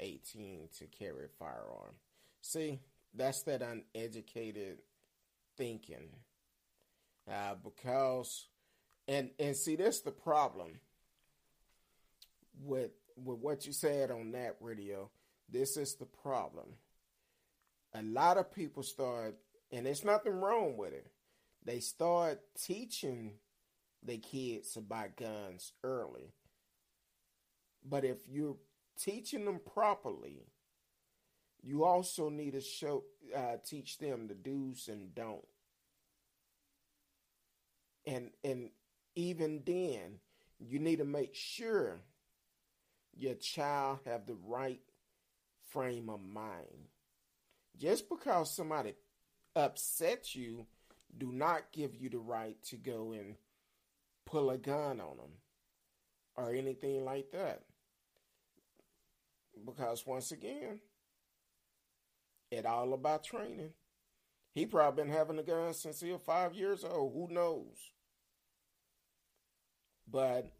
[0.00, 1.94] 18 to carry a firearm.
[2.40, 2.80] See,
[3.14, 4.78] that's that uneducated
[5.56, 6.08] thinking
[7.30, 8.46] uh, because
[9.06, 10.80] and and see that's the problem
[12.64, 15.10] with with what you said on that radio.
[15.48, 16.66] This is the problem.
[17.94, 19.36] A lot of people start,
[19.70, 21.06] and there's nothing wrong with it.
[21.64, 23.34] They start teaching
[24.02, 26.32] the kids about guns early.
[27.84, 28.56] But if you're
[28.98, 30.46] teaching them properly,
[31.62, 33.04] you also need to show
[33.36, 35.46] uh, teach them the do's and don'ts
[38.06, 38.70] and and
[39.14, 40.18] even then
[40.58, 42.00] you need to make sure
[43.14, 44.80] your child have the right
[45.70, 46.88] frame of mind
[47.78, 48.94] just because somebody
[49.54, 50.66] upsets you
[51.16, 53.34] do not give you the right to go and
[54.24, 55.32] pull a gun on them
[56.36, 57.62] or anything like that
[59.66, 60.80] because once again
[62.50, 63.72] it all about training
[64.54, 67.12] he probably been having a gun since he was five years old.
[67.14, 67.76] Who knows?
[70.10, 70.52] But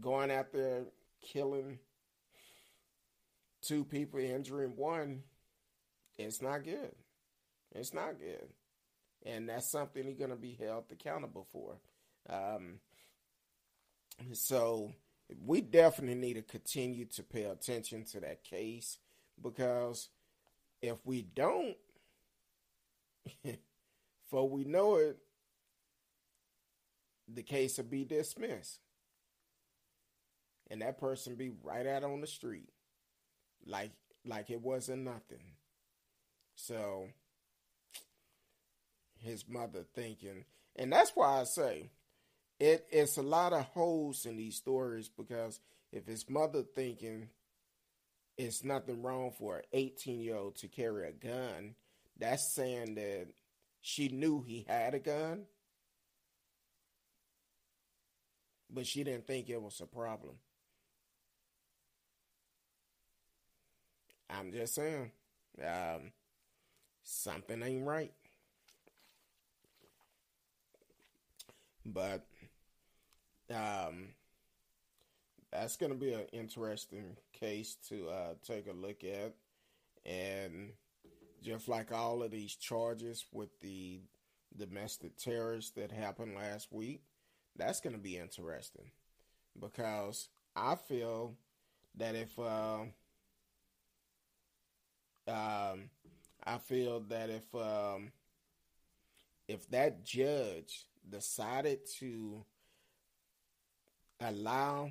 [0.00, 0.84] going out there
[1.20, 1.78] killing
[3.66, 5.22] two people, injuring one,
[6.18, 6.94] it's not good.
[7.74, 8.48] It's not good.
[9.26, 11.76] And that's something he's going to be held accountable for.
[12.28, 12.80] Um,
[14.32, 14.92] so
[15.44, 18.98] we definitely need to continue to pay attention to that case
[19.42, 20.08] because
[20.82, 21.76] if we don't,
[24.30, 25.18] for we know it,
[27.32, 28.80] the case will be dismissed.
[30.70, 32.68] And that person be right out on the street.
[33.66, 33.92] Like
[34.26, 35.54] like it wasn't nothing.
[36.54, 37.08] So
[39.18, 40.44] his mother thinking
[40.76, 41.90] and that's why I say
[42.60, 45.60] it, it's a lot of holes in these stories because
[45.92, 47.28] if his mother thinking
[48.36, 51.74] it's nothing wrong for an 18 year old to carry a gun,
[52.18, 53.28] that's saying that
[53.80, 55.46] she knew he had a gun
[58.74, 60.34] but she didn't think it was a problem.
[64.38, 65.10] I'm just saying,
[65.62, 66.12] um,
[67.02, 68.12] something ain't right.
[71.86, 72.26] But
[73.50, 74.08] um,
[75.52, 79.34] that's going to be an interesting case to uh, take a look at.
[80.04, 80.72] And
[81.42, 84.00] just like all of these charges with the
[84.56, 87.02] domestic terrorists that happened last week,
[87.56, 88.90] that's going to be interesting
[89.60, 91.34] because I feel
[91.96, 92.80] that if uh,
[95.28, 95.90] um,
[96.44, 98.12] I feel that if um,
[99.48, 102.44] if that judge decided to
[104.20, 104.90] allow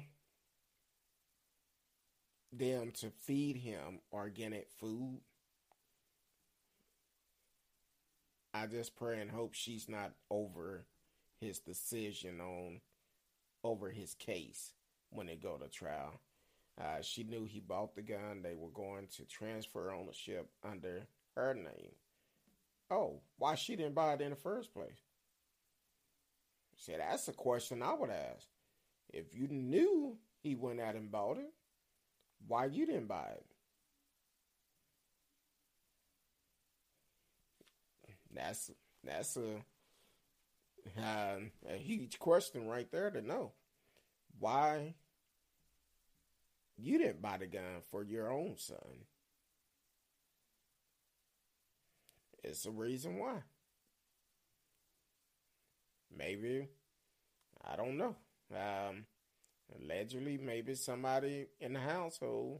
[2.51, 5.19] them to feed him organic food.
[8.53, 10.85] I just pray and hope she's not over
[11.39, 12.81] his decision on
[13.63, 14.73] over his case
[15.09, 16.19] when they go to trial.
[16.79, 18.41] Uh, she knew he bought the gun.
[18.41, 21.91] They were going to transfer ownership under her name.
[22.89, 24.99] Oh, why she didn't buy it in the first place?
[26.77, 28.45] See, that's a question I would ask.
[29.13, 31.53] If you knew he went out and bought it,
[32.47, 33.45] why you didn't buy it?
[38.35, 38.71] That's
[39.03, 39.63] that's a
[41.01, 41.37] uh,
[41.69, 43.51] a huge question right there to know.
[44.39, 44.95] Why
[46.83, 49.05] you didn't buy the gun for your own son?
[52.43, 53.43] It's a reason why.
[56.15, 56.67] Maybe
[57.65, 58.15] I don't know.
[58.51, 59.05] Um,
[59.81, 62.59] allegedly, maybe somebody in the household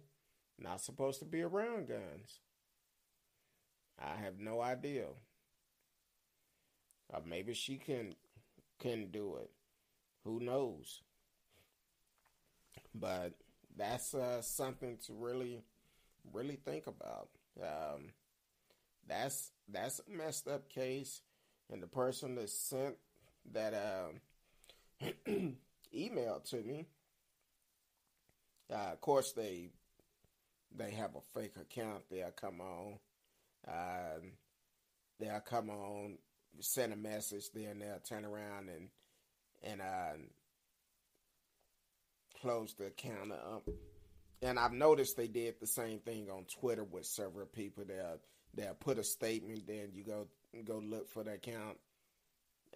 [0.58, 2.40] not supposed to be around guns.
[4.00, 5.08] I have no idea.
[7.10, 8.16] Or maybe she can
[8.80, 9.52] can do it.
[10.24, 11.02] Who knows?
[12.96, 13.34] But
[13.78, 15.64] that's uh, something to really,
[16.32, 17.30] really think about.
[17.62, 18.12] Um,
[19.08, 21.22] that's that's a messed up case,
[21.72, 22.96] and the person that sent
[23.52, 25.08] that uh,
[25.94, 26.86] email to me,
[28.72, 29.70] uh, of course they
[30.76, 32.04] they have a fake account.
[32.10, 33.00] They'll come on,
[33.68, 34.20] uh,
[35.20, 36.18] they'll come on,
[36.60, 38.90] send a message, then they'll turn around and
[39.64, 40.18] and uh,
[42.44, 43.68] close the account up.
[44.42, 47.86] And I've noticed they did the same thing on Twitter with several people.
[47.88, 48.20] They'll
[48.54, 50.28] they'll put a statement, then you go
[50.66, 51.78] go look for the account.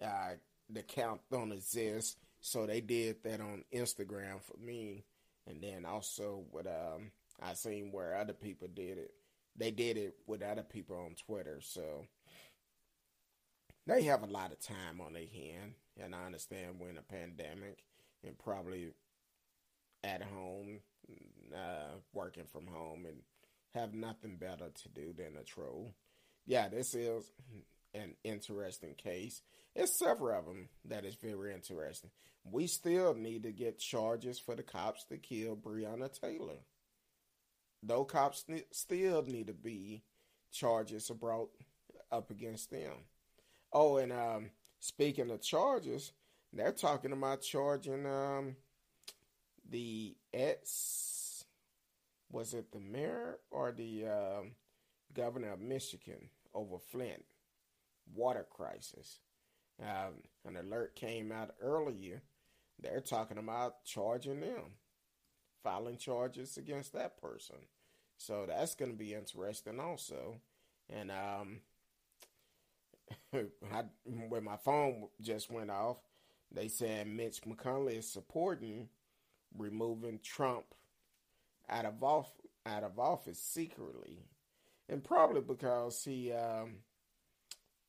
[0.00, 0.36] Uh,
[0.70, 5.04] the account don't exist, so they did that on Instagram for me,
[5.46, 7.10] and then also with um,
[7.42, 9.12] I seen where other people did it.
[9.56, 12.06] They did it with other people on Twitter, so
[13.86, 17.02] they have a lot of time on their hand, and I understand we're in a
[17.02, 17.82] pandemic
[18.24, 18.92] and probably
[20.04, 20.80] at home,
[21.54, 23.18] uh, working from home, and
[23.74, 25.94] have nothing better to do than a troll.
[26.46, 27.30] Yeah, this is
[27.94, 29.42] an interesting case.
[29.74, 32.10] It's several of them that is very interesting.
[32.44, 36.60] We still need to get charges for the cops that killed Breonna Taylor.
[37.82, 40.02] Those cops still need to be
[40.50, 41.50] charges brought
[42.10, 43.04] up against them.
[43.72, 46.12] Oh, and um, speaking of charges,
[46.52, 48.56] they're talking about charging um,
[49.68, 51.44] the ex
[52.30, 54.52] was it the mayor or the um,
[55.14, 57.24] governor of Michigan over Flint
[58.14, 59.20] water crisis.
[59.80, 62.22] Um, an alert came out earlier.
[62.80, 64.76] They're talking about charging them,
[65.62, 67.56] filing charges against that person.
[68.16, 70.40] So that's going to be interesting also.
[70.90, 71.60] And um,
[73.72, 75.98] I, when my phone just went off,
[76.50, 78.88] they said Mitch McConnell is supporting
[79.56, 80.66] removing Trump
[81.68, 82.30] out of off
[82.66, 84.26] out of office secretly,
[84.88, 86.76] and probably because he um,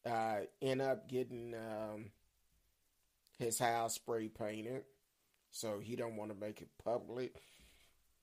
[0.05, 2.11] uh, end up getting um,
[3.37, 4.83] his house spray painted,
[5.51, 7.41] so he don't want to make it public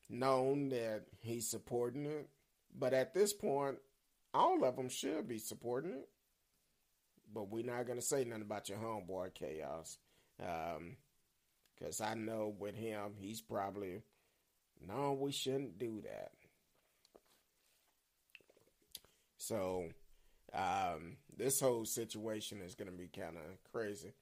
[0.09, 2.29] known that he's supporting it.
[2.79, 3.79] But at this point,
[4.35, 6.09] all of them should be supporting it.
[7.33, 9.99] But we're not gonna say nothing about your homeboy chaos.
[10.41, 10.97] Um,
[11.79, 14.03] because I know with him, he's probably,
[14.87, 16.33] no, we shouldn't do that.
[19.39, 19.85] So,
[20.53, 24.13] um, this whole situation is going to be kind of crazy.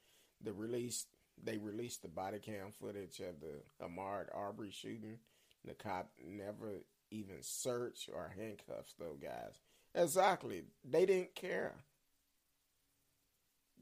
[0.42, 1.06] The release,
[1.42, 5.18] they released the body cam footage of the Ahmaud Arbery shooting.
[5.64, 9.60] The cop never even searched or handcuffed those guys.
[9.94, 10.64] Exactly.
[10.84, 11.74] They didn't care.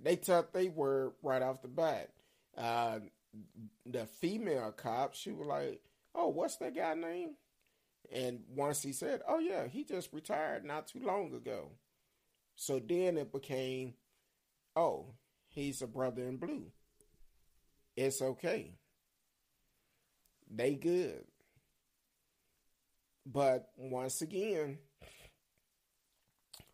[0.00, 2.10] They thought they were right off the bat.
[2.56, 3.00] Uh,
[3.86, 5.80] the female cop, she was like,
[6.14, 7.36] "Oh, what's that guy name?"
[8.12, 11.72] And once he said, "Oh yeah, he just retired not too long ago,"
[12.54, 13.94] so then it became,
[14.76, 15.14] "Oh,
[15.48, 16.72] he's a brother in blue."
[17.96, 18.78] It's okay.
[20.50, 21.24] They good.
[23.24, 24.78] But once again,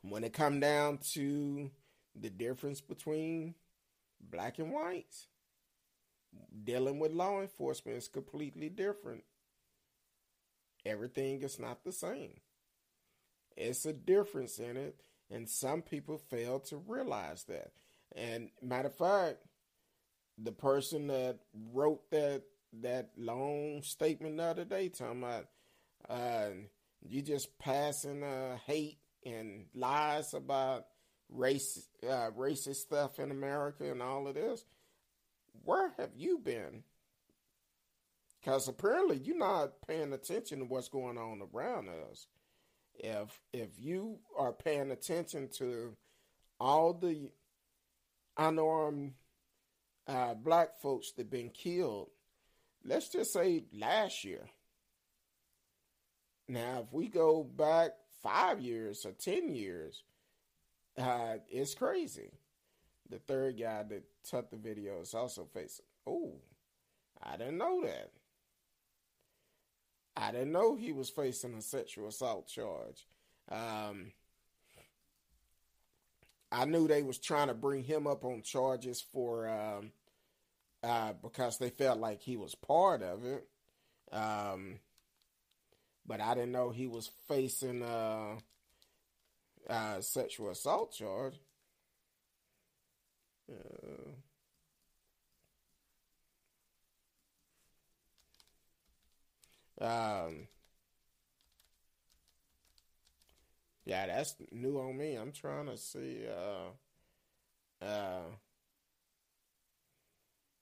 [0.03, 1.71] when it come down to
[2.15, 3.55] the difference between
[4.21, 5.29] black and whites,
[6.65, 9.25] dealing with law enforcement is completely different.
[10.85, 12.41] Everything is not the same.
[13.57, 17.73] It's a difference in it, and some people fail to realize that.
[18.15, 19.39] And matter of fact,
[20.39, 21.39] the person that
[21.73, 22.43] wrote that
[22.83, 25.47] that long statement the other day talking about
[26.09, 26.51] uh,
[27.03, 30.87] you just passing uh, hate and lies about
[31.31, 34.65] race uh, racist stuff in America and all of this.
[35.65, 36.83] Where have you been?
[38.41, 42.27] Because apparently you're not paying attention to what's going on around us.
[42.95, 45.97] If if you are paying attention to
[46.59, 47.31] all the
[48.37, 49.13] unarmed
[50.07, 52.09] uh, black folks that been killed,
[52.85, 54.47] let's just say last year.
[56.49, 57.91] Now, if we go back
[58.23, 60.03] five years or ten years,
[60.97, 62.31] uh, it's crazy.
[63.11, 65.87] The third guy that took the video is also facing.
[66.07, 66.33] Oh,
[67.23, 68.11] I didn't know that.
[70.17, 73.07] I didn't know he was facing a sexual assault charge.
[73.51, 74.13] Um,
[76.51, 79.93] I knew they was trying to bring him up on charges for um,
[80.83, 83.47] uh, because they felt like he was part of it.
[84.13, 84.81] Um,
[86.07, 88.39] but I didn't know he was facing a,
[89.69, 91.35] a sexual assault charge.
[93.51, 94.13] Uh,
[99.81, 100.49] um,
[103.85, 105.15] yeah, that's new on me.
[105.15, 106.25] I'm trying to see.
[106.29, 106.71] Uh,
[107.85, 108.23] uh,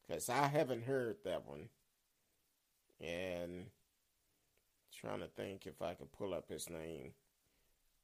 [0.07, 1.69] because I haven't heard that one.
[3.01, 3.67] And
[4.93, 7.13] trying to think if I could pull up his name.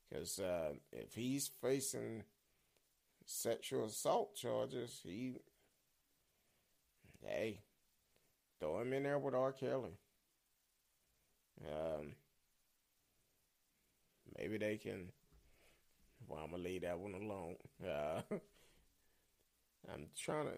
[0.08, 2.24] Because uh, if he's facing
[3.26, 5.36] sexual assault charges, he,
[7.24, 7.60] hey,
[8.60, 9.52] throw him in there with R.
[9.52, 9.98] Kelly.
[11.66, 12.14] Um,
[14.38, 15.08] maybe they can.
[16.28, 17.56] Well, I'm gonna leave that one alone.
[17.84, 18.22] Uh,
[19.92, 20.52] I'm trying to.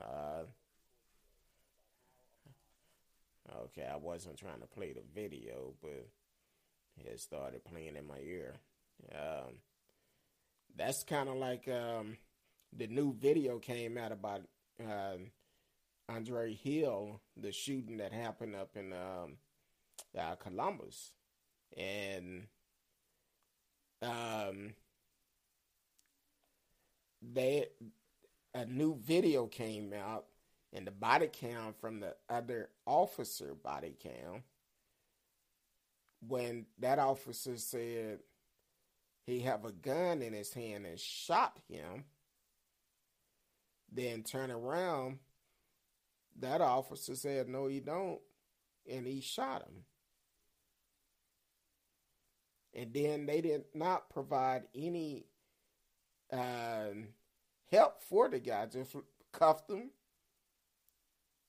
[0.00, 0.44] Uh,
[3.64, 6.08] okay, I wasn't trying to play the video, but
[7.04, 8.54] it started playing in my ear.
[9.12, 9.56] Um,
[10.76, 12.16] that's kind of like um,
[12.76, 14.42] the new video came out about
[14.80, 15.16] uh,
[16.08, 19.38] Andre Hill, the shooting that happened up in um,
[20.18, 21.12] uh, Columbus,
[21.76, 22.46] and
[24.02, 24.74] um,
[27.22, 27.66] they
[28.54, 30.26] a new video came out
[30.72, 34.42] and the body cam from the other officer body cam
[36.26, 38.18] when that officer said
[39.26, 42.04] he have a gun in his hand and shot him
[43.92, 45.18] then turn around
[46.38, 48.20] that officer said no he don't
[48.90, 49.84] and he shot him
[52.76, 55.24] and then they did not provide any
[56.30, 56.88] uh,
[57.70, 58.66] help for the guy.
[58.66, 58.94] Just
[59.32, 59.90] cuffed him.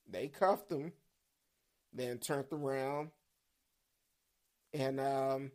[0.09, 0.93] They cuffed him,
[1.93, 3.09] then turned around
[4.73, 5.51] and um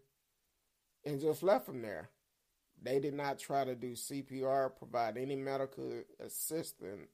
[1.04, 2.10] and just left him there.
[2.82, 7.08] They did not try to do CPR, provide any medical assistance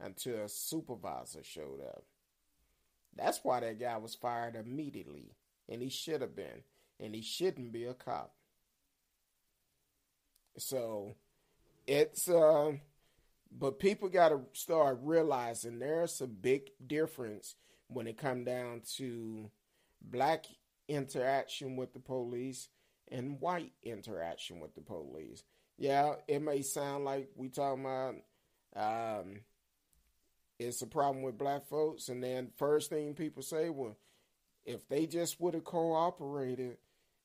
[0.00, 2.04] until a supervisor showed up.
[3.16, 5.34] That's why that guy was fired immediately,
[5.68, 6.62] and he should have been,
[7.00, 8.32] and he shouldn't be a cop.
[10.56, 11.14] So
[11.86, 12.72] it's uh,
[13.50, 17.56] but people got to start realizing there's a big difference
[17.88, 19.50] when it come down to
[20.02, 20.46] black
[20.88, 22.68] interaction with the police
[23.10, 25.42] and white interaction with the police.
[25.76, 28.14] Yeah, it may sound like we talking about
[28.74, 29.40] um,
[30.58, 33.96] it's a problem with black folks, and then first thing people say, well,
[34.64, 36.76] if they just would have cooperated,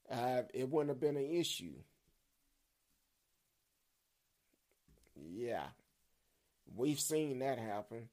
[0.10, 1.74] uh, it wouldn't have been an issue.
[5.16, 5.66] Yeah,
[6.76, 8.10] we've seen that happen.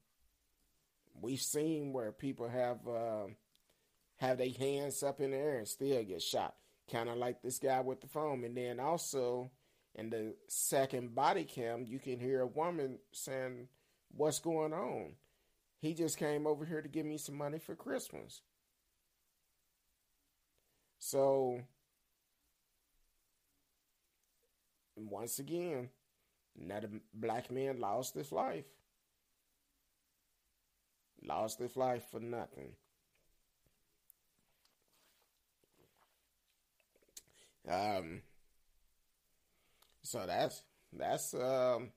[1.20, 3.26] We've seen where people have uh,
[4.16, 6.54] have their hands up in the air and still get shot,
[6.90, 8.44] kind of like this guy with the phone.
[8.44, 9.50] And then also
[9.94, 13.68] in the second body cam, you can hear a woman saying,
[14.10, 15.16] "What's going on?"
[15.78, 18.42] He just came over here to give me some money for Christmas.
[20.98, 21.62] So
[24.96, 25.90] once again,
[26.58, 28.64] Another black man lost his life.
[31.22, 32.72] Lost his life for nothing.
[37.68, 38.22] Um.
[40.02, 40.62] So that's
[40.92, 41.90] that's um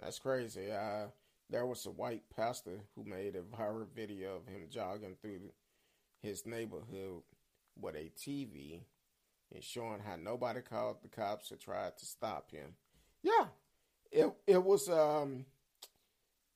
[0.00, 0.70] that's crazy.
[0.70, 1.08] Uh,
[1.50, 5.52] there was a white pastor who made a viral video of him jogging through
[6.22, 7.22] his neighborhood
[7.78, 8.80] with a TV
[9.54, 12.74] and showing how nobody called the cops or tried to stop him.
[13.22, 13.46] Yeah,
[14.10, 15.44] it it was um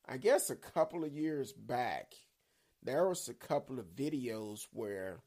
[0.08, 2.14] I guess a couple of years back,
[2.82, 5.18] there was a couple of videos where,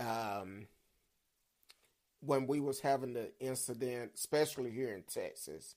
[0.00, 0.66] um,
[2.20, 5.74] when we was having the incident, especially here in Texas,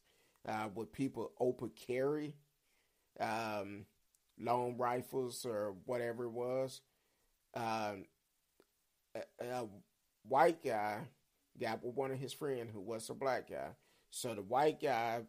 [0.48, 2.36] uh, with people open carry,
[3.20, 3.86] um,
[4.40, 6.82] long rifles or whatever it was,
[7.56, 8.06] um,
[9.16, 9.68] a, a
[10.28, 10.99] white guy
[11.60, 13.70] got with one of his friends who was a black guy.
[14.11, 15.22] So the white guy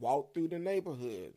[0.00, 1.34] walked through the neighborhood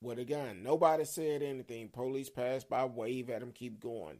[0.00, 0.62] with a gun.
[0.62, 1.88] Nobody said anything.
[1.88, 4.18] Police passed by, wave at him, keep going.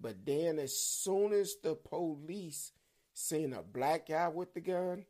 [0.00, 2.70] But then, as soon as the police
[3.16, 5.04] seen a black guy with the gun,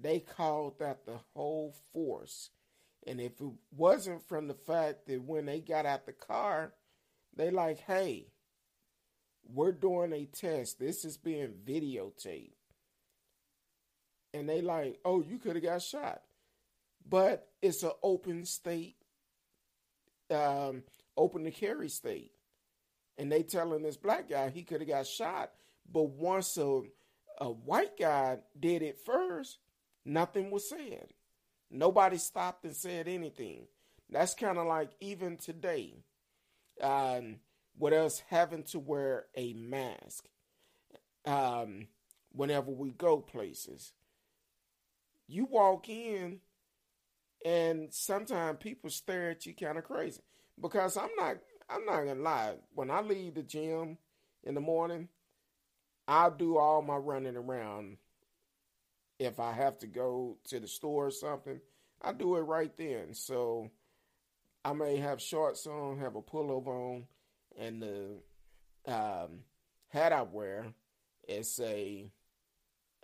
[0.00, 2.50] they called out the whole force.
[3.06, 6.72] And if it wasn't from the fact that when they got out the car,
[7.36, 8.26] they like, hey,
[9.44, 10.78] we're doing a test.
[10.78, 12.52] This is being videotaped.
[14.34, 16.22] And they like, oh, you could have got shot
[17.08, 18.96] but it's an open state,
[20.30, 20.82] um,
[21.16, 22.32] open to carry state.
[23.18, 25.52] And they telling this black guy he could have got shot,
[25.92, 26.82] but once a,
[27.40, 29.58] a white guy did it first,
[30.04, 31.08] nothing was said.
[31.70, 33.66] Nobody stopped and said anything.
[34.10, 35.94] That's kind of like even today,
[36.80, 37.36] um,
[37.78, 40.26] with us having to wear a mask
[41.26, 41.88] um,
[42.32, 43.92] whenever we go places.
[45.26, 46.40] You walk in
[47.44, 50.22] and sometimes people stare at you kind of crazy
[50.60, 51.36] because I'm not
[51.68, 52.54] I'm not gonna lie.
[52.74, 53.98] When I leave the gym
[54.44, 55.08] in the morning,
[56.08, 57.96] I'll do all my running around.
[59.18, 61.60] If I have to go to the store or something,
[62.02, 63.14] I do it right then.
[63.14, 63.70] So
[64.64, 67.04] I may have shorts on, have a pullover on,
[67.58, 69.40] and the um,
[69.88, 70.66] hat I wear
[71.28, 72.10] is a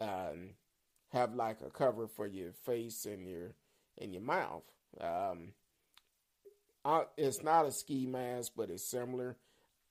[0.00, 0.50] um,
[1.12, 3.54] have like a cover for your face and your
[3.96, 4.64] in your mouth.
[5.00, 5.52] Um,
[6.84, 9.36] I, it's not a ski mask, but it's similar.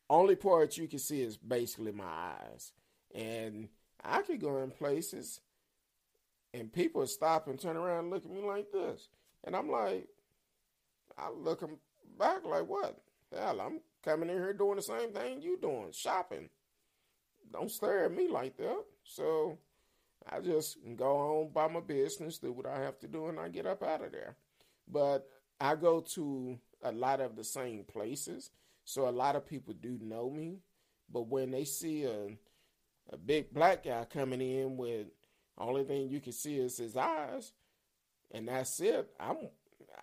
[0.10, 2.74] Only part you can see is basically my eyes,
[3.14, 3.70] and
[4.04, 5.42] I could go in places,
[6.54, 9.10] and people stop and turn around and look at me like this,
[9.44, 10.08] and I'm like,
[11.18, 11.78] I look them
[12.18, 12.98] back like, what?
[13.34, 16.50] Hell, I'm coming in here doing the same thing you doing, shopping.
[17.52, 18.84] Don't stare at me like that.
[19.04, 19.58] So
[20.30, 23.50] I just go on by my business, do what I have to do, and I
[23.50, 24.36] get up out of there.
[24.88, 25.28] But
[25.60, 28.52] I go to a lot of the same places,
[28.84, 30.60] so a lot of people do know me.
[31.12, 32.30] But when they see a
[33.12, 35.08] a big black guy coming in with
[35.58, 37.54] only thing you can see is his eyes,
[38.32, 39.10] and that's it.
[39.20, 39.50] I'm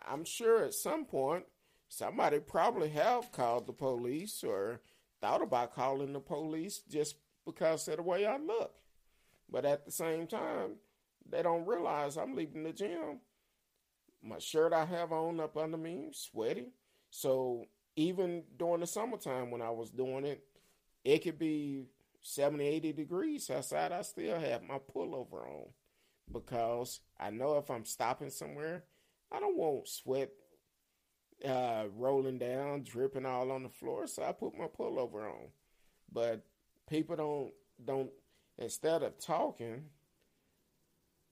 [0.07, 1.45] I'm sure at some point
[1.89, 4.81] somebody probably have called the police or
[5.21, 8.75] thought about calling the police just because of the way I look.
[9.51, 10.77] But at the same time,
[11.29, 13.21] they don't realize I'm leaving the gym.
[14.23, 16.73] My shirt I have on up under me, sweaty.
[17.11, 17.65] So
[17.97, 20.45] even during the summertime when I was doing it,
[21.05, 21.87] it could be
[22.23, 23.93] 70, 80 degrees outside.
[23.93, 25.67] I still have my pullover on
[26.33, 28.85] because I know if I'm stopping somewhere,
[29.33, 30.31] I don't want sweat
[31.45, 34.07] uh, rolling down, dripping all on the floor.
[34.07, 35.49] So I put my pullover on.
[36.13, 36.45] But
[36.89, 37.53] people don't
[37.85, 38.11] don't
[38.59, 39.85] instead of talking,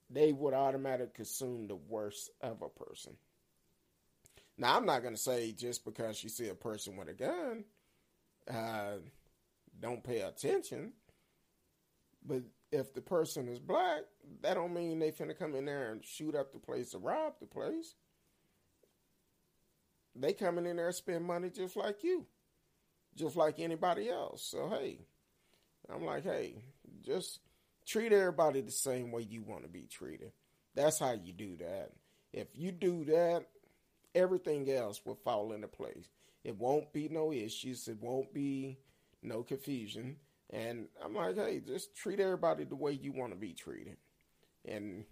[0.09, 3.13] they would automatically assume the worst of a person.
[4.57, 7.63] Now, I'm not to say just because you see a person with a gun,
[8.49, 8.97] uh,
[9.79, 10.93] don't pay attention.
[12.25, 14.01] But if the person is black,
[14.41, 17.33] that don't mean they finna come in there and shoot up the place or rob
[17.39, 17.95] the place.
[20.15, 22.25] They coming in there spend money just like you,
[23.15, 24.43] just like anybody else.
[24.43, 24.99] So hey,
[25.89, 26.55] I'm like, hey,
[27.05, 27.39] just
[27.85, 30.31] treat everybody the same way you want to be treated.
[30.75, 31.91] That's how you do that.
[32.33, 33.45] If you do that,
[34.13, 36.09] everything else will fall into place.
[36.43, 37.87] It won't be no issues.
[37.87, 38.77] It won't be
[39.27, 40.17] no confusion.
[40.49, 43.97] And I'm like, hey, just treat everybody the way you want to be treated.
[44.65, 45.05] And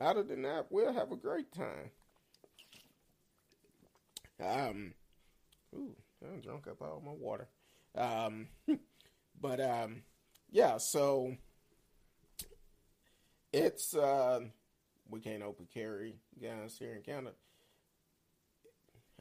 [0.00, 1.90] other than that, we'll have a great time.
[4.44, 4.94] Um,
[5.74, 7.48] ooh, I drunk up all my water.
[7.96, 8.48] Um,
[9.40, 10.02] but um,
[10.50, 11.36] yeah, so
[13.52, 14.40] it's uh,
[15.08, 17.32] we can't open carry guns here in Canada.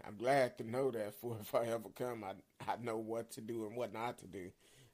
[0.05, 2.33] I'm glad to know that for if I ever come, I
[2.71, 4.51] I know what to do and what not to do.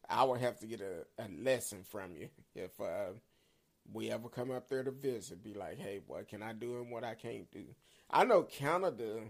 [0.10, 3.12] I would have to get a, a lesson from you if uh,
[3.92, 5.44] we ever come up there to visit.
[5.44, 7.66] Be like, hey, what can I do and what I can't do?
[8.10, 9.22] I know Canada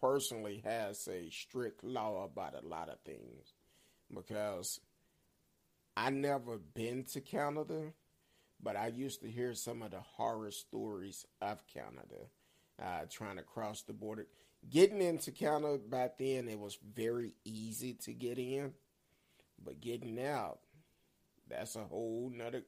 [0.00, 3.54] personally has a strict law about a lot of things
[4.14, 4.80] because
[5.96, 7.92] I never been to Canada,
[8.62, 12.28] but I used to hear some of the horror stories of Canada.
[12.82, 14.26] uh, trying to cross the border.
[14.68, 18.72] Getting into Canada back then, it was very easy to get in,
[19.64, 20.58] but getting out,
[21.48, 22.62] that's a whole nother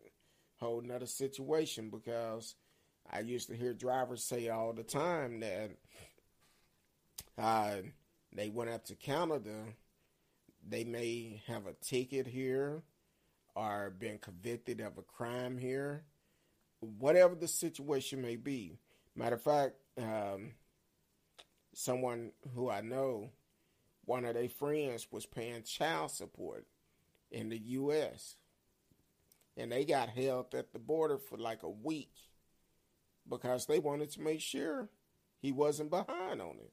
[0.59, 2.55] whole nother situation because
[3.11, 5.71] I used to hear drivers say all the time that
[7.39, 7.77] uh,
[8.33, 9.65] they went up to Canada,
[10.67, 12.83] they may have a ticket here
[13.55, 16.05] or been convicted of a crime here,
[16.81, 18.79] whatever the situation may be.
[19.17, 20.53] Matter of fact, um,
[21.81, 23.31] someone who I know,
[24.05, 26.67] one of their friends was paying child support
[27.31, 28.37] in the U.S.
[29.57, 32.13] And they got held at the border for like a week
[33.29, 34.91] because they wanted to make sure
[35.41, 36.73] he wasn't behind on it.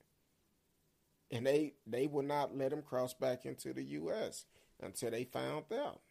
[1.32, 4.46] And they, they would not let him cross back into the U.S.
[4.82, 6.02] until they found out.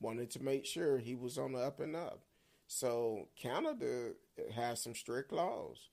[0.00, 2.22] Wanted to make sure he was on the up and up.
[2.66, 4.14] So Canada
[4.52, 5.90] has some strict laws.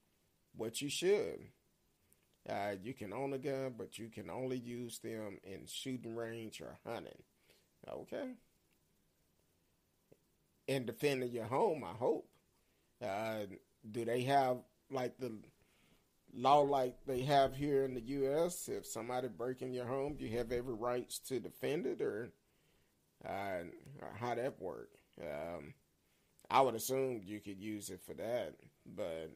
[0.56, 1.50] What you should.
[2.52, 6.60] Uh, you can own a gun, but you can only use them in shooting range
[6.60, 7.24] or hunting.
[7.90, 8.32] Okay.
[10.68, 12.28] And defending your home, I hope.
[13.02, 13.46] Uh,
[13.90, 14.58] do they have
[14.92, 15.32] like the
[16.34, 18.68] law like they have here in the U.S.?
[18.68, 22.32] If somebody break in your home, you have every rights to defend it, or,
[23.26, 23.64] uh,
[24.02, 24.90] or how that work?
[25.22, 25.74] Um,
[26.50, 28.56] I would assume you could use it for that,
[28.86, 29.32] but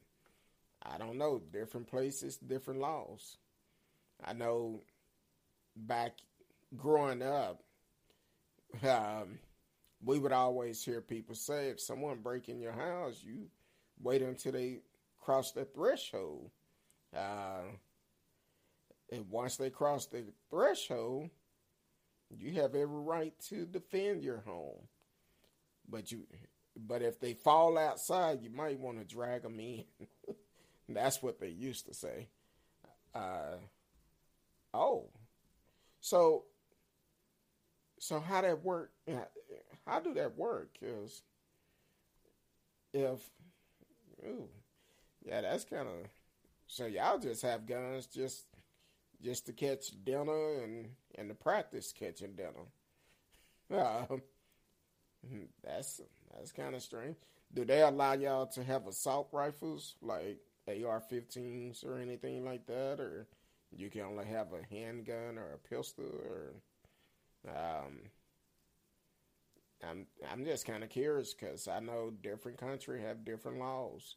[0.91, 1.41] I don't know.
[1.51, 3.37] Different places, different laws.
[4.23, 4.81] I know
[5.75, 6.13] back
[6.75, 7.63] growing up,
[8.87, 9.39] um,
[10.03, 13.47] we would always hear people say, if someone break in your house, you
[14.01, 14.79] wait until they
[15.19, 16.51] cross the threshold.
[17.15, 17.63] Uh,
[19.11, 21.29] and once they cross the threshold,
[22.29, 24.87] you have every right to defend your home.
[25.87, 26.25] But you,
[26.75, 29.85] but if they fall outside, you might want to drag them in.
[30.87, 32.27] That's what they used to say.
[33.13, 33.57] Uh,
[34.73, 35.09] oh,
[36.01, 36.43] so
[37.99, 38.91] so how that work?
[39.85, 40.69] How do that work?
[40.79, 41.23] Because
[42.93, 43.19] if,
[44.23, 44.47] ooh,
[45.25, 46.07] yeah, that's kind of.
[46.67, 48.45] So y'all just have guns just
[49.23, 52.67] just to catch dinner and and to practice catching dinner.
[53.73, 54.17] Uh,
[55.63, 56.01] that's
[56.33, 57.15] that's kind of strange.
[57.53, 63.27] Do they allow y'all to have assault rifles like AR-15s or anything like that, or
[63.71, 66.53] you can only have a handgun or a pistol, or
[67.47, 67.99] um,
[69.87, 74.15] I'm I'm just kind of curious because I know different country have different laws,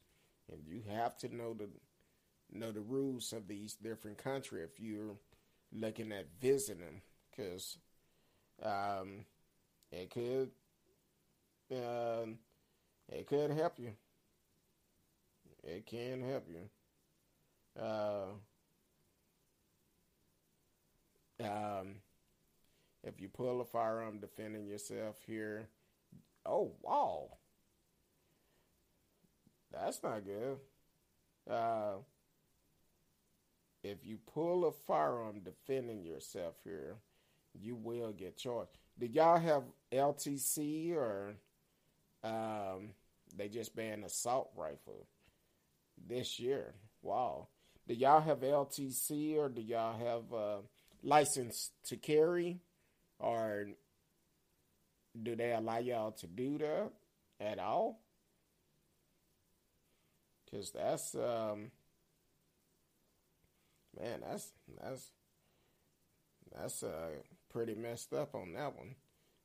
[0.50, 1.68] and you have to know the
[2.50, 5.16] know the rules of these different country if you're
[5.72, 7.78] looking at visiting, because
[8.62, 9.24] um,
[9.92, 10.50] it could
[11.72, 12.26] uh,
[13.10, 13.92] it could help you.
[15.68, 17.82] It can help you.
[17.82, 18.24] Uh,
[21.44, 21.96] um,
[23.04, 25.68] if you pull a firearm defending yourself here,
[26.46, 27.28] oh wow,
[29.70, 30.56] that's not good.
[31.48, 31.96] Uh,
[33.84, 36.96] if you pull a firearm defending yourself here,
[37.54, 38.78] you will get charged.
[38.98, 41.34] Did y'all have LTC or
[42.24, 42.90] um,
[43.36, 45.06] they just banned assault rifle?
[46.06, 46.74] This year.
[47.02, 47.48] Wow.
[47.86, 50.56] Do y'all have LTC or do y'all have uh,
[51.02, 52.60] license to carry?
[53.18, 53.68] Or
[55.20, 56.90] do they allow y'all to do that
[57.40, 58.00] at all?
[60.50, 61.70] Cause that's um
[64.00, 64.50] man, that's
[64.82, 65.10] that's
[66.54, 67.10] that's uh
[67.52, 68.94] pretty messed up on that one.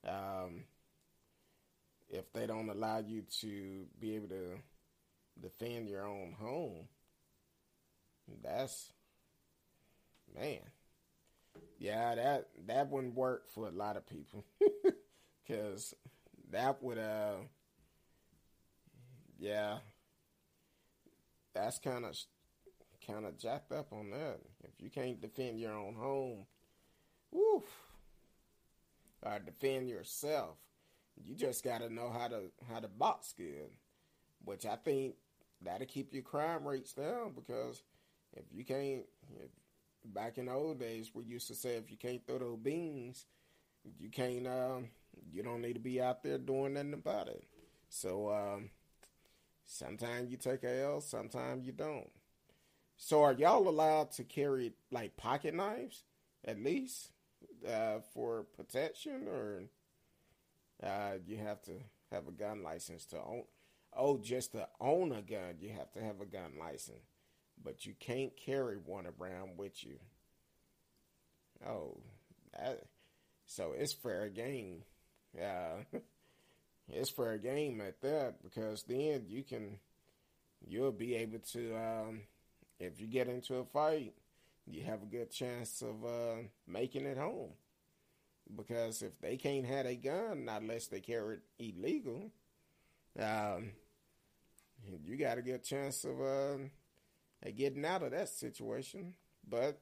[0.07, 0.63] Um
[2.09, 4.59] if they don't allow you to be able to
[5.43, 6.87] defend your own home.
[8.41, 8.91] That's
[10.33, 10.61] man.
[11.77, 14.45] Yeah, that that wouldn't work for a lot of people.
[15.47, 15.93] Cause
[16.51, 17.35] that would uh
[19.37, 19.79] yeah.
[21.53, 22.17] That's kind of
[23.05, 24.39] kind of jacked up on that.
[24.63, 26.45] If you can't defend your own home,
[27.31, 27.63] woof,
[29.21, 30.55] or defend yourself,
[31.21, 33.69] you just got to know how to how to box good,
[34.45, 35.15] which I think
[35.63, 37.83] that'll keep your crime rates down because
[38.35, 39.03] if you can't,
[39.35, 39.49] if,
[40.13, 43.25] back in the old days, we used to say if you can't throw those beans,
[43.99, 44.89] you can't, um,
[45.31, 47.43] you don't need to be out there doing nothing about it.
[47.89, 48.69] So, um,
[49.65, 52.09] sometimes you take a L, sometimes you don't.
[52.97, 56.03] So, are y'all allowed to carry like pocket knives
[56.45, 57.09] at least
[57.67, 59.63] uh, for protection, or
[60.81, 61.73] uh, you have to
[62.11, 63.43] have a gun license to own?
[63.97, 67.05] Oh, just to own a gun, you have to have a gun license.
[67.63, 69.99] but you can't carry one around with you.
[71.67, 71.97] Oh,
[72.57, 72.83] that,
[73.45, 74.83] so it's fair game.
[75.35, 75.75] Yeah,
[76.89, 79.77] it's fair game at that because then you can,
[80.67, 82.21] you'll be able to, um,
[82.79, 84.13] if you get into a fight,
[84.65, 87.51] you have a good chance of uh, making it home.
[88.55, 92.29] Because if they can't have a gun, not unless they carry it illegal,
[93.17, 93.71] um,
[95.05, 96.57] you got to get a chance of uh,
[97.55, 99.13] getting out of that situation.
[99.47, 99.79] But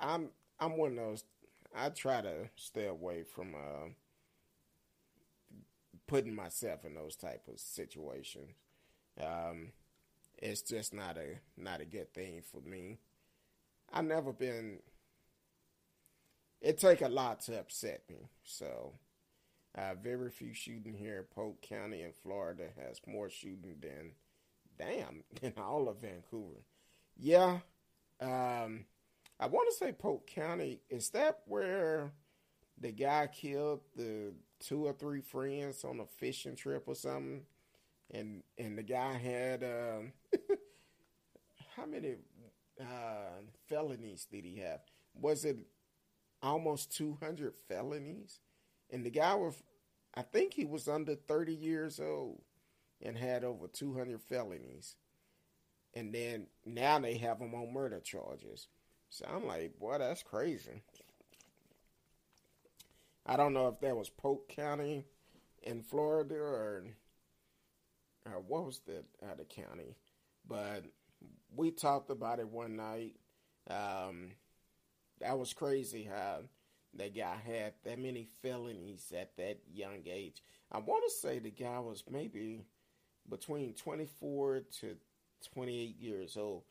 [0.00, 0.30] I'm
[0.60, 1.24] I'm one of those.
[1.76, 3.88] I try to stay away from uh,
[6.06, 8.50] putting myself in those type of situations.
[9.20, 9.72] Um,
[10.36, 12.98] it's just not a not a good thing for me.
[13.92, 14.80] I've never been.
[16.60, 18.94] It take a lot to upset me, so
[19.76, 21.18] uh, very few shooting here.
[21.18, 24.12] in Polk County in Florida has more shooting than,
[24.78, 26.62] damn, than all of Vancouver.
[27.16, 27.58] Yeah,
[28.20, 28.84] um,
[29.40, 30.80] I want to say Polk County.
[30.88, 32.12] Is that where
[32.80, 37.42] the guy killed the two or three friends on a fishing trip or something?
[38.10, 40.00] And and the guy had uh,
[41.76, 42.16] how many
[42.80, 44.80] uh, felonies did he have?
[45.14, 45.58] Was it
[46.42, 48.40] almost two hundred felonies?
[48.90, 49.62] And the guy was,
[50.14, 52.42] I think he was under thirty years old
[53.02, 54.96] and had over two hundred felonies.
[55.94, 58.68] And then now they have him on murder charges.
[59.10, 60.82] So I'm like, boy, that's crazy.
[63.26, 65.04] I don't know if that was Polk County
[65.62, 66.84] in Florida or,
[68.46, 69.96] what was that other county,
[70.46, 70.84] but
[71.54, 73.16] we talked about it one night.
[73.68, 74.32] Um,
[75.20, 76.40] that was crazy how
[76.98, 80.42] that guy had that many felonies at that young age.
[80.70, 82.64] I want to say the guy was maybe
[83.28, 84.96] between 24 to
[85.54, 86.62] 28 years old.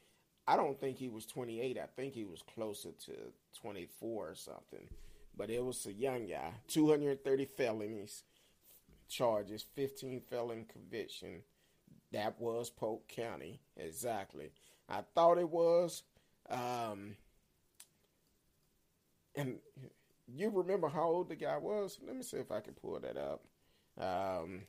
[0.48, 1.78] I don't think he was 28.
[1.78, 3.14] I think he was closer to
[3.62, 4.88] 24 or something.
[5.36, 6.52] But it was a young guy.
[6.68, 8.24] 230 felonies,
[9.10, 11.42] charges, 15 felon conviction.
[12.12, 13.60] That was Polk County.
[13.76, 14.52] Exactly.
[14.90, 16.04] I thought it was.
[16.50, 17.18] Um,
[19.36, 19.60] and
[20.34, 22.00] you remember how old the guy was?
[22.06, 23.44] Let me see if I can pull that up.
[24.00, 24.62] Um,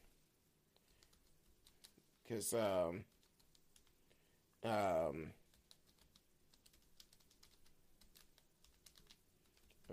[2.25, 3.05] because um,
[4.65, 5.33] um,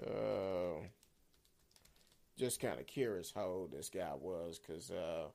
[0.01, 0.81] Uh,
[2.37, 5.27] just kind of curious how old this guy was because uh,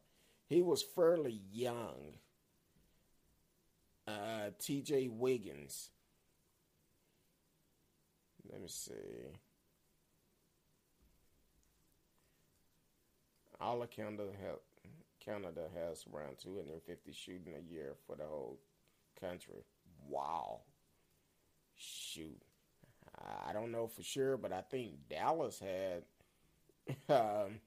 [0.47, 2.19] he was fairly young.
[4.07, 5.09] Uh, T.J.
[5.09, 5.90] Wiggins.
[8.51, 8.93] Let me see.
[13.61, 14.24] All of Canada,
[15.24, 18.59] Canada has around 250 shooting a year for the whole
[19.20, 19.65] country.
[20.09, 20.61] Wow.
[21.77, 22.41] Shoot.
[23.49, 26.05] I don't know for sure, but I think Dallas had
[27.15, 27.61] um,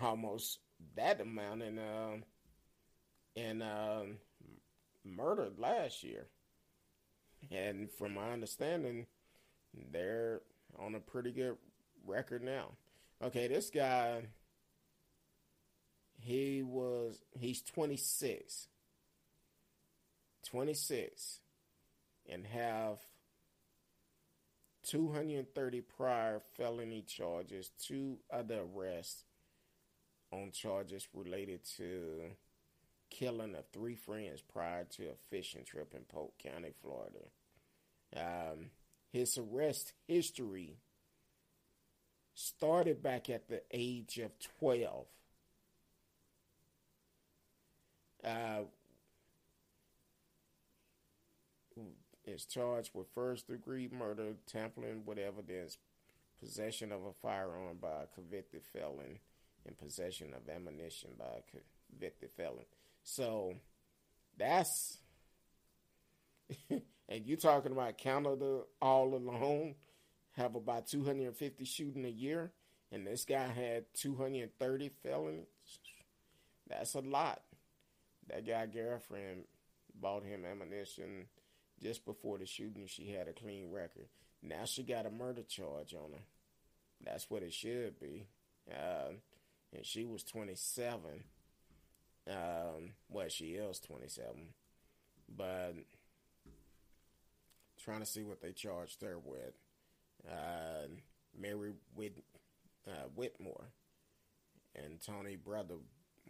[0.00, 0.58] almost
[0.96, 2.16] that amount in uh,
[3.34, 4.18] in um,
[5.04, 6.26] murdered last year,
[7.50, 9.06] and from my understanding,
[9.92, 10.42] they're
[10.78, 11.56] on a pretty good
[12.06, 12.72] record now.
[13.22, 14.22] Okay, this guy,
[16.20, 18.68] he was he's 26,
[20.46, 21.40] 26,
[22.30, 22.98] and have
[24.84, 29.24] 230 prior felony charges, two other arrests
[30.32, 32.22] on charges related to
[33.10, 37.18] killing of three friends prior to a fishing trip in Polk County, Florida.
[38.16, 38.70] Um,
[39.12, 40.76] his arrest history
[42.34, 45.06] started back at the age of 12.
[48.24, 48.62] Uh,
[52.26, 55.78] is charged with first degree murder, tampering with evidence,
[56.38, 59.18] possession of a firearm by a convicted felon,
[59.66, 62.64] and possession of ammunition by a convicted felon.
[63.02, 63.54] So
[64.38, 64.98] that's
[66.70, 69.74] and you're talking about Canada all alone
[70.36, 72.52] have about 250 shooting a year,
[72.92, 75.46] and this guy had 230 felonies.
[76.68, 77.42] That's a lot.
[78.30, 79.44] That guy girlfriend
[80.00, 81.26] bought him ammunition
[81.82, 84.06] just before the shooting, she had a clean record.
[84.42, 86.24] Now she got a murder charge on her.
[87.04, 88.26] That's what it should be.
[88.70, 89.14] Uh,
[89.74, 91.00] and she was 27.
[92.28, 94.28] Um, well, she is 27.
[95.36, 95.74] But
[97.82, 99.54] trying to see what they charged her with.
[100.30, 100.88] Uh,
[101.38, 102.22] Mary Whit,
[102.86, 103.70] uh, Whitmore
[104.74, 105.76] and Tony brother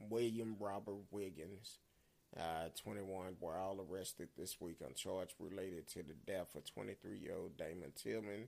[0.09, 1.79] William Robert Wiggins
[2.39, 7.19] uh, 21 were all arrested this week on charge related to the death of 23
[7.19, 8.47] year old Damon Tillman,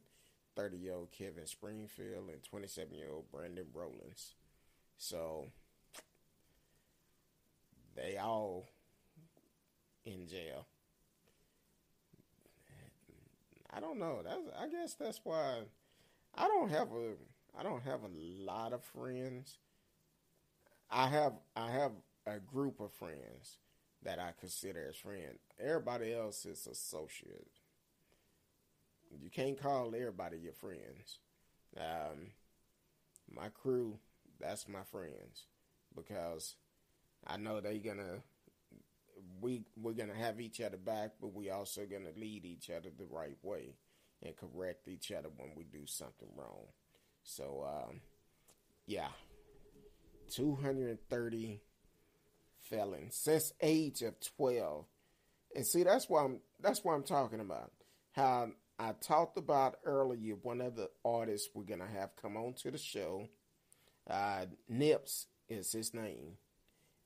[0.56, 4.34] 30 year old Kevin Springfield, and 27 year old Brandon Rollins.
[4.98, 5.48] So
[7.96, 8.68] they all
[10.04, 10.66] in jail.
[13.74, 14.20] I don't know.
[14.22, 15.62] That's I guess that's why
[16.36, 17.14] I don't have a
[17.58, 19.58] I don't have a lot of friends.
[20.90, 21.92] I have I have
[22.26, 23.58] a group of friends
[24.04, 25.38] that I consider as friends.
[25.60, 27.46] Everybody else is associate.
[29.20, 31.18] You can't call everybody your friends.
[31.76, 32.32] Um,
[33.30, 33.98] my crew,
[34.40, 35.46] that's my friends
[35.94, 36.56] because
[37.26, 38.22] I know they're gonna
[39.40, 43.06] we we're gonna have each other back, but we also gonna lead each other the
[43.10, 43.76] right way
[44.22, 46.66] and correct each other when we do something wrong.
[47.22, 48.00] So um,
[48.86, 49.08] yeah,
[50.30, 51.60] two hundred and thirty
[52.62, 54.86] felons since age of twelve,
[55.54, 57.72] and see that's why I'm that's what I'm talking about.
[58.12, 62.70] How I talked about earlier, one of the artists we're gonna have come on to
[62.70, 63.28] the show.
[64.08, 66.36] Uh, Nips is his name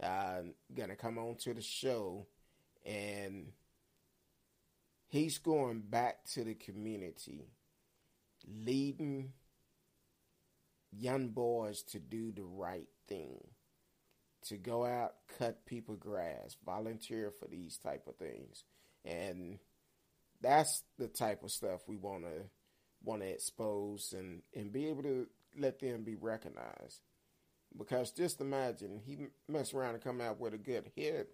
[0.02, 0.42] uh,
[0.74, 2.26] gonna come on to the show,
[2.84, 3.52] and
[5.08, 7.46] he's going back to the community,
[8.46, 9.32] leading
[10.92, 13.42] young boys to do the right thing,
[14.48, 18.64] to go out, cut people grass, volunteer for these type of things,
[19.04, 19.58] and
[20.40, 22.42] that's the type of stuff we want to
[23.04, 25.26] want to expose and and be able to
[25.58, 27.00] let them be recognized.
[27.76, 31.28] Because just imagine he mess around and come out with a good hit,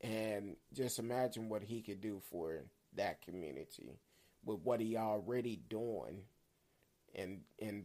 [0.00, 3.98] and just imagine what he could do for that community
[4.44, 6.22] with what he already doing,
[7.14, 7.84] and and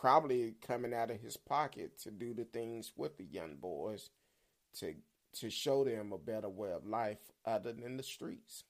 [0.00, 4.08] probably coming out of his pocket to do the things with the young boys
[4.78, 4.94] to
[5.32, 8.64] to show them a better way of life other than the streets.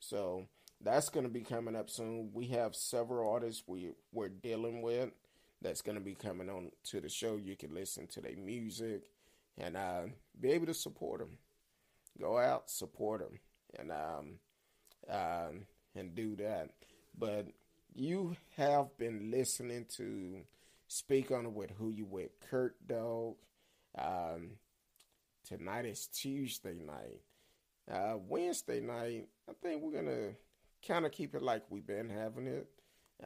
[0.00, 0.46] So
[0.82, 2.30] that's going to be coming up soon.
[2.34, 5.10] We have several artists we we're dealing with
[5.62, 7.36] that's going to be coming on to the show.
[7.36, 9.02] You can listen to their music
[9.56, 10.02] and uh,
[10.40, 11.38] be able to support them.
[12.20, 13.38] Go out, support them,
[13.78, 14.38] and um,
[15.08, 16.70] um, and do that.
[17.16, 17.46] But
[17.94, 20.42] you have been listening to
[20.94, 23.36] Speak on it with who you with, Kurt Dog.
[23.96, 24.58] Um,
[25.42, 27.22] tonight is Tuesday night.
[27.90, 30.32] Uh, Wednesday night, I think we're gonna
[30.86, 32.68] kind of keep it like we've been having it.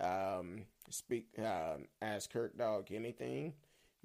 [0.01, 3.55] Um, speak, uh, ask Kurt Dog anything.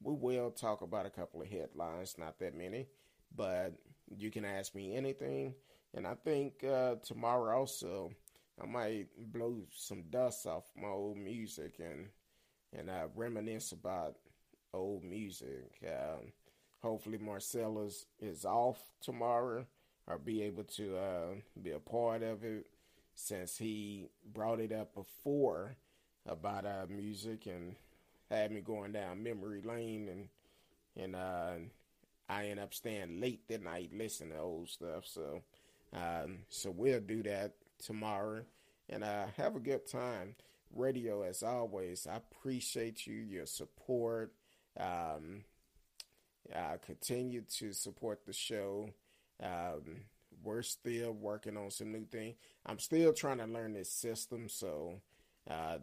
[0.02, 2.88] We will talk about a couple of headlines, not that many,
[3.36, 3.76] but
[4.18, 5.54] you can ask me anything.
[5.94, 8.12] And I think uh, tomorrow also,
[8.62, 12.08] I might blow some dust off my old music and
[12.78, 14.16] and uh, reminisce about
[14.74, 15.72] old music.
[15.86, 16.32] Um,
[16.82, 19.66] hopefully, Marcellus is off tomorrow
[20.08, 22.68] or be able to uh, be a part of it
[23.14, 25.76] since he brought it up before
[26.26, 27.76] about uh, music and
[28.30, 30.30] had me going down memory lane and
[30.96, 31.54] and uh,
[32.30, 35.06] I end up staying late that night listening to old stuff.
[35.06, 35.42] So
[35.94, 38.44] um, so we'll do that tomorrow
[38.90, 40.36] and uh, have a good time.
[40.74, 42.08] Radio as always.
[42.08, 44.34] I appreciate you your support.
[44.80, 45.44] Um,
[46.56, 48.90] I continue to support the show.
[49.44, 50.06] Um,
[50.44, 52.36] we're still working on some new things.
[52.66, 55.02] I'm still trying to learn this system, so
[55.50, 55.78] uh,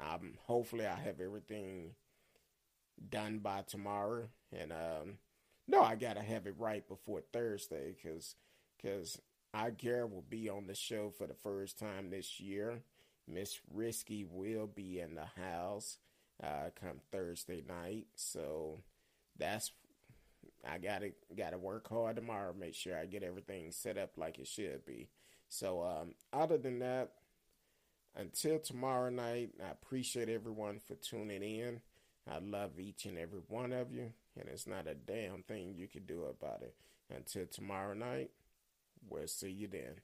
[0.00, 1.94] I'm hopefully I have everything
[3.08, 4.28] done by tomorrow.
[4.52, 5.18] And um,
[5.66, 8.34] no, I gotta have it right before Thursday, cause
[8.82, 9.20] cause
[9.54, 12.80] I Gary will be on the show for the first time this year.
[13.28, 15.98] Miss Risky will be in the house
[16.42, 18.80] uh, come Thursday night, so
[19.38, 19.70] that's
[20.68, 22.52] I gotta gotta work hard tomorrow.
[22.58, 25.08] Make sure I get everything set up like it should be.
[25.48, 27.12] So, um, other than that,
[28.16, 31.80] until tomorrow night, I appreciate everyone for tuning in.
[32.28, 35.86] I love each and every one of you, and it's not a damn thing you
[35.86, 36.74] can do about it.
[37.14, 38.30] Until tomorrow night,
[39.08, 39.96] we'll see you then.